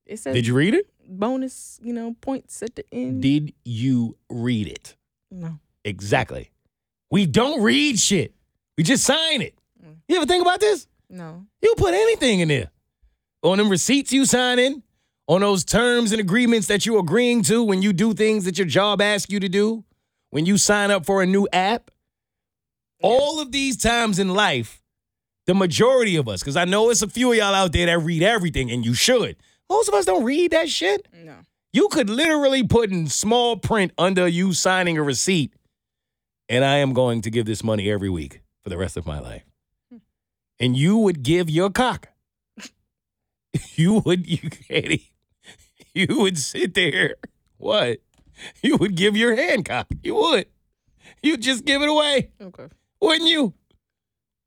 It 0.07 0.19
says 0.19 0.35
Did 0.35 0.47
you 0.47 0.55
read 0.55 0.75
it? 0.75 0.87
bonus, 1.09 1.79
you 1.83 1.93
know, 1.93 2.15
points 2.21 2.63
at 2.63 2.75
the 2.77 2.85
end. 2.93 3.23
Did 3.23 3.53
you 3.65 4.17
read 4.29 4.69
it? 4.69 4.97
no. 5.31 5.59
Exactly. 5.83 6.51
We 7.11 7.25
don't 7.25 7.63
read 7.63 7.99
shit. 7.99 8.35
We 8.77 8.85
just 8.85 9.03
sign 9.03 9.41
it. 9.41 9.55
Mm. 9.83 9.97
You 10.09 10.17
ever 10.17 10.27
think 10.27 10.43
about 10.43 10.61
this? 10.61 10.87
No. 11.09 11.47
You 11.63 11.75
put 11.79 11.95
anything 11.95 12.41
in 12.41 12.49
there. 12.49 12.71
On 13.43 13.57
them 13.57 13.71
receipts 13.71 14.13
you 14.13 14.27
sign 14.27 14.59
in, 14.59 14.83
on 15.31 15.43
those 15.43 15.65
terms 15.65 16.11
and 16.11 16.21
agreements 16.21 16.67
that 16.67 16.85
you're 16.85 16.99
agreeing 16.99 17.41
to 17.41 17.63
when 17.63 17.83
you 17.83 17.93
do 17.93 18.13
things 18.13 18.45
that 18.45 18.59
your 18.59 18.67
job 18.67 19.01
asks 19.01 19.31
you 19.31 19.39
to 19.39 19.49
do, 19.49 19.85
when 20.31 20.45
you 20.45 20.59
sign 20.59 20.91
up 20.91 21.07
for 21.07 21.23
a 21.23 21.27
new 21.27 21.47
app. 21.53 21.93
All 23.01 23.41
of 23.41 23.53
these 23.53 23.77
times 23.77 24.19
in 24.19 24.31
life, 24.31 24.83
the 25.47 25.55
majority 25.55 26.17
of 26.17 26.27
us, 26.27 26.41
because 26.41 26.57
I 26.57 26.65
know 26.65 26.91
it's 26.91 27.03
a 27.03 27.09
few 27.09 27.31
of 27.31 27.39
y'all 27.39 27.55
out 27.55 27.71
there 27.71 27.87
that 27.87 28.01
read 28.01 28.25
everything, 28.25 28.73
and 28.73 28.85
you 28.85 28.93
should. 28.93 29.37
Most 29.71 29.87
of 29.87 29.95
us 29.95 30.05
don't 30.05 30.25
read 30.25 30.51
that 30.51 30.69
shit. 30.69 31.07
No. 31.15 31.37
You 31.73 31.87
could 31.93 32.11
literally 32.11 32.65
put 32.65 32.91
in 32.91 33.07
small 33.07 33.57
print 33.57 33.93
under 33.97 34.27
you 34.27 34.53
signing 34.53 34.99
a 34.99 35.03
receipt, 35.05 35.55
and 36.49 36.65
I 36.65 36.79
am 36.79 36.93
going 36.93 37.23
to 37.23 37.31
give 37.31 37.47
this 37.47 37.63
money 37.63 37.89
every 37.89 38.11
week 38.11 38.43
for 38.65 38.69
the 38.69 38.77
rest 38.77 38.97
of 38.97 39.07
my 39.07 39.21
life. 39.21 39.45
Hmm. 39.93 39.99
And 40.59 40.77
you 40.77 40.99
would 40.99 41.23
give 41.23 41.49
your 41.49 41.71
cock. 41.71 42.09
You 43.75 43.95
would, 44.05 44.29
you 44.29 44.49
Katie, 44.49 45.11
you 45.95 46.07
would 46.21 46.39
sit 46.39 46.75
there. 46.75 47.17
What? 47.59 47.99
You 48.63 48.77
would 48.77 48.95
give 48.95 49.17
your 49.17 49.37
hand 49.37 49.65
cock. 49.67 49.87
You 50.03 50.15
would. 50.15 50.47
You'd 51.23 51.43
just 51.43 51.65
give 51.65 51.83
it 51.83 51.89
away, 51.89 52.31
Okay. 52.41 52.69
wouldn't 53.01 53.29
you? 53.29 53.53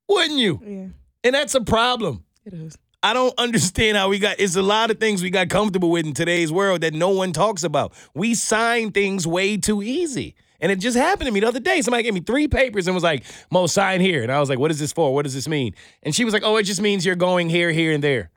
Wouldn't 0.10 0.40
you? 0.40 0.60
Yeah, 0.66 0.88
And 1.24 1.36
that's 1.36 1.54
a 1.56 1.62
problem. 1.62 2.24
it 2.46 2.54
is. 2.54 2.78
I 3.04 3.14
don't 3.14 3.34
understand 3.38 3.98
how 3.98 4.08
we 4.10 4.18
got. 4.18 4.40
It's 4.40 4.56
a 4.56 4.62
lot 4.62 4.90
of 4.90 4.98
things 5.00 5.22
we 5.22 5.30
got 5.30 5.50
comfortable 5.50 5.92
with 5.92 6.06
in 6.06 6.14
today's 6.14 6.52
world 6.54 6.82
that 6.82 6.94
no 6.94 7.10
one 7.10 7.34
talks 7.34 7.64
about. 7.64 7.92
We 8.16 8.34
sign 8.34 8.92
things 8.92 9.28
way 9.28 9.58
too 9.58 9.84
easy, 9.84 10.36
And 10.62 10.72
it 10.72 10.78
just 10.80 10.96
happened 10.98 11.28
to 11.28 11.32
me 11.34 11.42
the 11.42 11.48
other 11.50 11.60
day. 11.60 11.82
Somebody 11.82 12.04
gave 12.04 12.14
me 12.14 12.22
three 12.22 12.48
papers 12.48 12.88
and 12.88 12.96
was 12.96 13.04
like, 13.04 13.26
Mo, 13.52 13.68
sign 13.68 14.00
here. 14.00 14.24
And 14.24 14.32
I 14.32 14.40
was 14.40 14.48
like, 14.50 14.58
what 14.60 14.72
is 14.72 14.80
this 14.80 14.94
for? 14.94 15.14
What 15.14 15.24
does 15.24 15.34
this 15.34 15.50
mean? 15.50 15.76
And 16.02 16.16
she 16.16 16.24
was 16.24 16.34
like, 16.34 16.44
oh, 16.46 16.56
it 16.56 16.64
just 16.64 16.80
means 16.82 17.06
you're 17.06 17.16
going 17.18 17.50
here, 17.50 17.70
here, 17.72 17.92
and 17.92 18.02
there. 18.02 18.32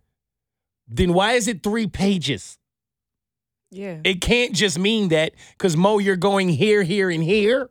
Then 0.88 1.12
why 1.14 1.32
is 1.34 1.46
it 1.46 1.62
three 1.62 1.86
pages? 1.86 2.58
Yeah. 3.70 3.98
It 4.04 4.20
can't 4.20 4.54
just 4.54 4.78
mean 4.78 5.08
that 5.08 5.32
because 5.52 5.76
Mo, 5.76 5.98
you're 5.98 6.16
going 6.16 6.48
here, 6.48 6.82
here, 6.82 7.10
and 7.10 7.22
here. 7.22 7.70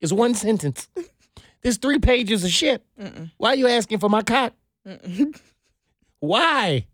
It's 0.00 0.12
one 0.12 0.34
sentence. 0.34 0.88
There's 1.62 1.76
three 1.76 1.98
pages 1.98 2.42
of 2.44 2.50
shit. 2.50 2.82
Mm-mm. 2.98 3.30
Why 3.36 3.50
are 3.50 3.56
you 3.56 3.68
asking 3.68 3.98
for 3.98 4.08
my 4.08 4.22
cock? 4.22 4.54
Why? 6.20 6.86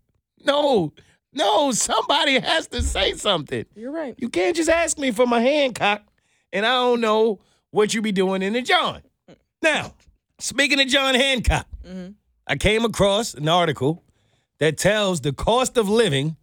No, 0.45 0.93
no, 1.33 1.71
somebody 1.71 2.39
has 2.39 2.67
to 2.67 2.81
say 2.81 3.13
something. 3.13 3.65
You're 3.75 3.91
right. 3.91 4.15
You 4.17 4.29
can't 4.29 4.55
just 4.55 4.69
ask 4.69 4.97
me 4.97 5.11
for 5.11 5.25
my 5.25 5.41
Hancock 5.41 6.03
and 6.53 6.65
I 6.65 6.69
don't 6.73 7.01
know 7.01 7.39
what 7.71 7.93
you 7.93 8.01
be 8.01 8.11
doing 8.11 8.41
in 8.41 8.53
the 8.53 8.61
John. 8.61 9.01
Now, 9.61 9.93
speaking 10.39 10.79
of 10.79 10.87
John 10.87 11.15
Hancock, 11.15 11.67
Mhm. 11.85 12.15
I 12.45 12.55
came 12.55 12.85
across 12.85 13.33
an 13.33 13.49
article 13.49 14.03
that 14.59 14.77
tells 14.77 15.21
the 15.21 15.33
cost 15.33 15.77
of 15.77 15.89
living 15.89 16.37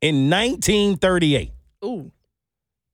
in 0.00 0.30
1938. 0.30 1.52
Ooh, 1.84 2.10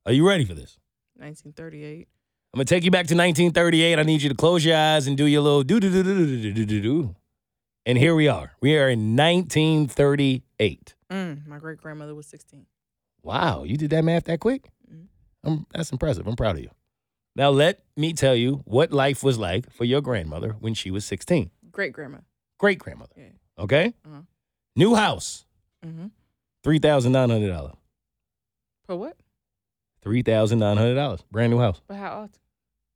Are 0.07 0.13
you 0.13 0.27
ready 0.29 0.45
for 0.45 0.55
this? 0.55 0.79
1938. 1.17 2.09
I'm 2.53 2.59
gonna 2.59 2.65
take 2.67 2.85
you 2.85 2.91
back 2.91 3.07
to 3.09 3.15
1938. 3.15 3.99
I 3.99 4.03
need 4.03 4.23
you 4.23 4.29
to 4.29 4.35
close 4.35 4.65
your 4.65 4.77
eyes 4.77 5.07
and 5.07 5.17
do 5.17 5.25
your 5.27 5.43
little 5.43 5.63
do 5.63 5.81
do 5.81 5.91
do 5.91 6.03
do 6.03 6.15
do 6.15 6.27
do 6.43 6.53
do 6.53 6.65
do. 6.67 6.81
Do. 6.81 7.17
And 7.87 7.99
here 7.99 8.15
we 8.15 8.29
are. 8.29 8.53
We 8.61 8.77
are 8.79 8.89
in 8.89 9.17
1938. 9.17 10.95
Mm, 11.11 11.47
my 11.47 11.59
great 11.59 11.79
grandmother 11.79 12.15
was 12.15 12.27
16. 12.27 12.67
Wow, 13.23 13.65
you 13.65 13.77
did 13.77 13.91
that 13.91 14.05
math 14.05 14.25
that 14.25 14.41
quick? 14.41 14.71
Mhm. 14.91 15.07
I'm, 15.43 15.67
that's 15.73 15.91
impressive. 15.93 16.27
I'm 16.27 16.37
proud 16.37 16.57
of 16.57 16.63
you. 16.63 16.71
Now, 17.37 17.51
let 17.51 17.83
me 17.97 18.13
tell 18.13 18.35
you 18.37 18.63
what 18.65 18.93
life 18.93 19.23
was 19.25 19.39
like 19.39 19.71
for 19.73 19.85
your 19.85 20.01
grandmother 20.01 20.51
when 20.61 20.73
she 20.75 20.91
was 20.91 21.05
16. 21.05 21.51
Great 21.73 21.93
grandma. 21.93 22.19
Great 22.59 22.79
grandmother. 22.79 23.13
Yeah. 23.17 23.31
Okay? 23.59 23.95
Uh-huh. 24.07 24.23
New 24.77 24.95
house, 24.95 25.45
Mm-hmm. 25.85 26.07
$3,900. 26.65 27.75
For 28.87 28.97
what? 28.97 29.17
$3,900. 30.05 31.21
Brand 31.31 31.53
new 31.53 31.59
house. 31.59 31.81
But 31.87 31.97
how 31.97 32.13
often? 32.23 32.41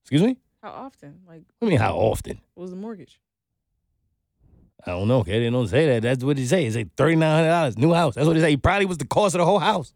Excuse 0.02 0.22
me? 0.22 0.37
How 0.62 0.70
often? 0.70 1.20
Like, 1.26 1.42
What 1.59 1.61
do 1.61 1.66
you 1.66 1.70
mean, 1.70 1.78
how 1.81 1.94
often? 1.96 2.40
what 2.54 2.62
was 2.62 2.70
the 2.70 2.76
mortgage? 2.76 3.20
I 4.87 4.92
don't 4.92 5.09
know. 5.09 5.18
Okay, 5.18 5.40
they 5.40 5.50
don't 5.50 5.66
say 5.68 5.87
that. 5.87 6.02
That's 6.02 6.24
what 6.24 6.38
he 6.38 6.46
say. 6.46 6.64
He 6.64 6.70
say 6.70 6.85
$3,900. 6.85 7.78
New 7.78 7.92
house. 7.92 8.14
That's 8.14 8.26
what 8.26 8.37
he 8.37 8.42
say. 8.42 8.50
He 8.50 8.57
probably 8.57 8.87
was 8.87 8.98
the 8.98 9.07
cost 9.07 9.35
of 9.35 9.40
the 9.40 9.44
whole 9.44 9.59
house. 9.59 9.92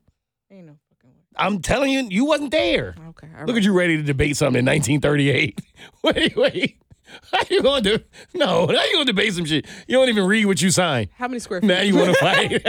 Ain't 0.50 0.66
no 0.66 0.76
fucking 0.90 1.10
way. 1.10 1.16
I'm 1.36 1.62
telling 1.62 1.92
you, 1.92 2.06
you 2.10 2.24
wasn't 2.24 2.50
there. 2.50 2.94
Okay. 3.10 3.28
Look 3.46 3.56
at 3.56 3.62
you 3.62 3.72
ready 3.72 3.96
to 3.96 4.02
debate 4.02 4.36
something 4.36 4.58
in 4.58 4.66
1938. 4.66 5.60
wait, 6.02 6.36
wait. 6.36 6.76
How 7.32 7.38
you 7.50 7.62
going 7.62 7.82
to? 7.84 7.98
do? 7.98 8.04
No, 8.34 8.66
how 8.74 8.84
you 8.84 8.92
going 8.94 9.06
to 9.06 9.12
debate 9.12 9.34
some 9.34 9.44
shit? 9.44 9.66
You 9.86 9.96
don't 9.98 10.08
even 10.08 10.26
read 10.26 10.46
what 10.46 10.62
you 10.62 10.70
signed. 10.70 11.08
How 11.16 11.28
many 11.28 11.38
square 11.40 11.60
feet? 11.60 11.66
Now 11.66 11.80
you 11.82 11.96
want 11.96 12.14
to 12.14 12.14
fight? 12.20 12.62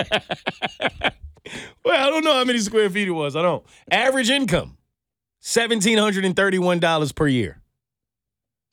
well, 1.86 2.08
I 2.08 2.10
don't 2.10 2.24
know 2.24 2.34
how 2.34 2.44
many 2.44 2.60
square 2.60 2.90
feet 2.90 3.08
it 3.08 3.12
was. 3.12 3.36
I 3.36 3.42
don't. 3.42 3.66
Average 3.92 4.30
income, 4.30 4.78
$1,731 5.44 7.16
per 7.16 7.28
year. 7.28 7.62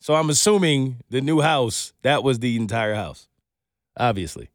So 0.01 0.15
I'm 0.15 0.31
assuming 0.31 1.03
the 1.11 1.21
new 1.21 1.41
house, 1.41 1.93
that 2.03 2.25
was 2.25 2.39
the 2.39 2.57
entire 2.57 2.95
house, 2.95 3.29
obviously. 3.99 4.49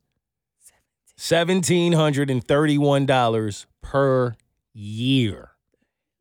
$1,731 1.20 3.66
per 3.82 4.36
year. 4.74 5.52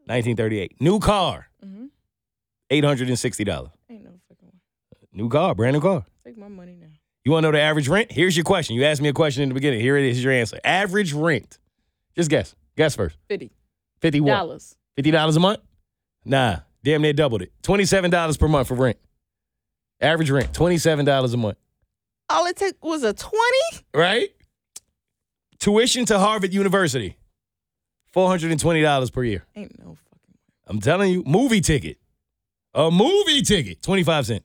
1938. 0.07 0.81
New 0.81 0.99
car, 1.01 1.49
Mhm. 1.65 1.89
$860. 2.71 3.71
Ain't 3.89 4.05
no 4.05 4.11
fucking 4.29 4.49
way. 4.49 4.53
New 5.15 5.29
car, 5.29 5.55
brand 5.55 5.75
new 5.75 5.81
car. 5.81 6.05
Take 6.25 6.37
my 6.37 6.49
money 6.49 6.77
now. 6.79 6.89
You 7.25 7.33
want 7.33 7.45
to 7.45 7.49
know 7.49 7.57
the 7.57 7.63
average 7.63 7.89
rent? 7.89 8.11
Here's 8.13 8.37
your 8.37 8.45
question. 8.45 8.77
You 8.77 8.85
asked 8.85 9.01
me 9.01 9.09
a 9.09 9.13
question 9.13 9.43
in 9.45 9.49
the 9.49 9.55
beginning. 9.55 9.81
Here 9.81 9.97
it 9.97 10.05
is. 10.05 10.23
Your 10.23 10.33
answer. 10.33 10.59
Average 10.65 11.13
rent. 11.15 11.59
Just 12.17 12.29
guess. 12.29 12.55
Guess 12.77 12.97
first. 12.97 13.17
50 13.29 13.51
Fifty 14.01 14.21
what? 14.21 14.33
dollars. 14.33 14.77
Fifty 14.97 15.11
dollars 15.11 15.37
a 15.37 15.41
month? 15.41 15.61
Nah. 16.25 16.59
Damn 16.83 17.01
near 17.01 17.15
doubled 17.15 17.41
it. 17.41 17.53
Twenty-seven 17.63 18.11
dollars 18.11 18.37
per 18.37 18.49
month 18.49 18.69
for 18.69 18.75
rent. 18.75 18.99
Average 20.01 20.31
rent. 20.31 20.53
Twenty-seven 20.53 21.07
dollars 21.07 21.33
a 21.33 21.39
month. 21.39 21.57
All 22.29 22.45
it 22.47 22.57
took 22.57 22.85
was 22.85 23.03
a 23.05 23.15
20? 23.15 23.39
Right? 23.95 24.31
Tuition 25.59 26.05
to 26.07 26.19
Harvard 26.19 26.53
University. 26.53 27.17
Four 28.13 28.29
hundred 28.29 28.51
and 28.51 28.61
twenty 28.61 28.83
dollars 28.83 29.11
per 29.11 29.25
year. 29.25 29.47
Ain't 29.57 29.79
no 29.79 29.95
fucking. 29.95 30.35
I'm 30.67 30.81
telling 30.81 31.11
you, 31.11 31.23
movie 31.25 31.61
ticket. 31.63 31.99
A 32.75 32.91
movie 32.91 33.41
ticket, 33.43 33.81
25 33.83 34.27
cent. 34.27 34.45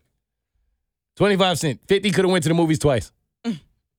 25 1.20 1.60
cent. 1.60 1.82
50 1.86 2.12
could 2.12 2.24
have 2.24 2.32
went 2.32 2.44
to 2.44 2.50
the 2.50 2.56
movies 2.56 2.80
twice. 2.80 3.12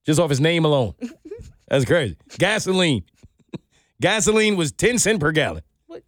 Just 0.06 0.18
off 0.18 0.30
his 0.30 0.40
name 0.40 0.64
alone. 0.64 0.94
That's 1.68 1.84
crazy. 1.84 2.16
Gasoline. 2.38 3.04
Gasoline 4.00 4.56
was 4.56 4.72
10 4.72 4.98
cent 4.98 5.20
per 5.20 5.30
gallon. 5.30 5.62
What? 5.86 6.02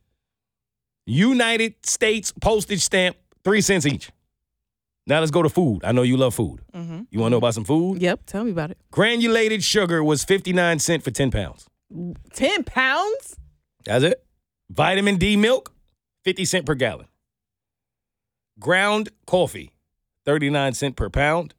United 1.05 1.75
States 1.85 2.33
postage 2.41 2.81
stamp, 2.81 3.19
3 3.45 3.61
cents 3.61 3.85
each. 3.85 4.11
Now 5.07 5.21
let's 5.21 5.31
go 5.31 5.43
to 5.43 5.51
food. 5.51 5.85
I 5.85 5.93
know 5.93 6.01
you 6.01 6.17
love 6.17 6.35
food. 6.35 6.63
Mm-hmm. 6.75 7.03
You 7.11 7.21
want 7.21 7.27
to 7.27 7.31
know 7.33 7.37
about 7.37 7.53
some 7.53 7.65
food? 7.65 8.01
Yep. 8.01 8.21
Tell 8.25 8.45
me 8.45 8.51
about 8.51 8.71
it. 8.71 8.79
Granulated 8.91 9.63
sugar 9.63 10.03
was 10.03 10.25
59 10.25 10.79
cent 10.79 11.05
for 11.05 11.11
10 11.11 11.31
pounds. 11.31 11.69
10 12.33 12.65
pounds? 12.65 13.37
That's 13.85 14.03
it. 14.03 14.25
Vitamin 14.71 15.17
D 15.17 15.37
milk, 15.37 15.75
50 16.25 16.47
cent 16.47 16.65
per 16.65 16.75
gallon. 16.75 17.09
Ground 18.59 19.11
coffee, 19.27 19.72
39 20.25 20.75
cent 20.75 20.97
per 20.97 21.09
pound. 21.11 21.55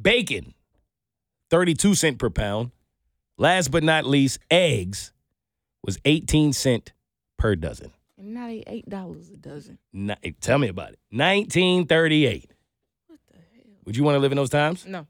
Bacon, 0.00 0.54
32 1.50 1.94
cent 1.94 2.18
per 2.18 2.30
pound. 2.30 2.70
Last 3.38 3.70
but 3.70 3.82
not 3.82 4.06
least, 4.06 4.38
eggs 4.50 5.12
was 5.84 5.98
18 6.04 6.52
cent 6.52 6.92
per 7.38 7.54
dozen. 7.56 7.92
They 8.18 8.62
$8 8.88 9.32
a 9.32 9.36
dozen. 9.36 9.78
Ni- 9.92 10.14
tell 10.40 10.58
me 10.58 10.68
about 10.68 10.90
it. 10.90 10.98
1938. 11.10 12.50
What 13.08 13.18
the 13.30 13.36
hell? 13.38 13.64
Would 13.84 13.96
you 13.96 14.04
want 14.04 14.14
to 14.16 14.20
live 14.20 14.30
in 14.32 14.36
those 14.36 14.50
times? 14.50 14.86
No, 14.86 15.06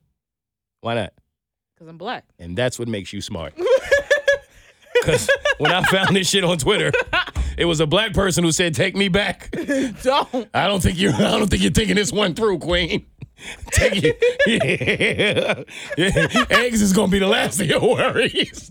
Why 0.80 0.94
not? 0.94 1.12
because 1.74 1.88
I'm 1.88 1.98
black. 1.98 2.24
And 2.38 2.56
that's 2.56 2.78
what 2.78 2.88
makes 2.88 3.12
you 3.12 3.20
smart. 3.20 3.54
Because 4.94 5.28
when 5.58 5.72
I 5.72 5.82
found 5.82 6.14
this 6.14 6.28
shit 6.30 6.44
on 6.44 6.58
Twitter, 6.58 6.92
it 7.56 7.64
was 7.66 7.80
a 7.80 7.86
black 7.86 8.12
person 8.12 8.44
who 8.44 8.52
said, 8.52 8.74
"Take 8.74 8.94
me 8.96 9.08
back." 9.08 9.50
Don't. 10.02 10.48
I 10.54 10.66
don't 10.68 10.82
think 10.82 10.98
you're. 10.98 11.12
I 11.14 11.38
don't 11.38 11.48
think 11.48 11.62
you're 11.62 11.72
thinking 11.72 11.96
this 11.96 12.12
one 12.12 12.34
through, 12.34 12.58
Queen. 12.58 13.06
Take 13.70 13.92
it. 14.04 14.16
Yeah. 14.46 15.62
Yeah. 15.98 16.44
Eggs 16.50 16.80
is 16.80 16.92
gonna 16.92 17.10
be 17.10 17.18
the 17.18 17.26
last 17.26 17.60
of 17.60 17.66
your 17.66 17.80
worries. 17.80 18.70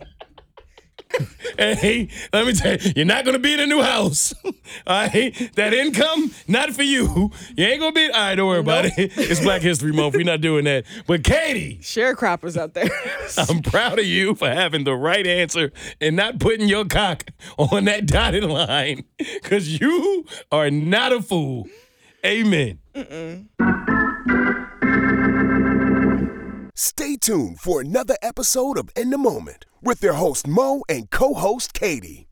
Hey, 1.57 2.07
let 2.33 2.47
me 2.47 2.53
tell 2.53 2.77
you, 2.77 2.93
you're 2.95 3.05
not 3.05 3.25
gonna 3.25 3.39
be 3.39 3.53
in 3.53 3.59
a 3.59 3.67
new 3.67 3.81
house. 3.81 4.33
All 4.43 4.53
right, 4.87 5.51
that 5.55 5.73
income 5.73 6.31
not 6.47 6.71
for 6.71 6.83
you. 6.83 7.31
You 7.55 7.65
ain't 7.65 7.79
gonna 7.79 7.91
be. 7.91 8.05
All 8.05 8.19
right, 8.19 8.35
don't 8.35 8.47
worry 8.47 8.59
about 8.59 8.85
it. 8.85 8.93
It's 8.97 9.41
Black 9.41 9.61
History 9.61 9.91
Month. 9.91 10.15
We're 10.15 10.23
not 10.23 10.41
doing 10.41 10.65
that. 10.65 10.85
But 11.07 11.23
Katie, 11.23 11.77
Sharecroppers 11.81 12.57
out 12.57 12.73
there. 12.73 12.89
I'm 13.49 13.61
proud 13.61 13.99
of 13.99 14.05
you 14.05 14.35
for 14.35 14.49
having 14.49 14.83
the 14.83 14.95
right 14.95 15.25
answer 15.27 15.71
and 15.99 16.15
not 16.15 16.39
putting 16.39 16.67
your 16.67 16.85
cock 16.85 17.25
on 17.57 17.85
that 17.85 18.05
dotted 18.05 18.43
line 18.43 19.03
because 19.17 19.79
you 19.79 20.25
are 20.51 20.71
not 20.71 21.11
a 21.11 21.21
fool. 21.21 21.67
Amen. 22.25 22.79
Stay 26.83 27.15
tuned 27.15 27.59
for 27.59 27.79
another 27.79 28.15
episode 28.23 28.75
of 28.75 28.89
In 28.95 29.11
the 29.11 29.17
Moment 29.19 29.67
with 29.83 29.99
their 29.99 30.13
host 30.13 30.47
Mo 30.47 30.81
and 30.89 31.11
co 31.11 31.35
host 31.35 31.75
Katie. 31.75 32.27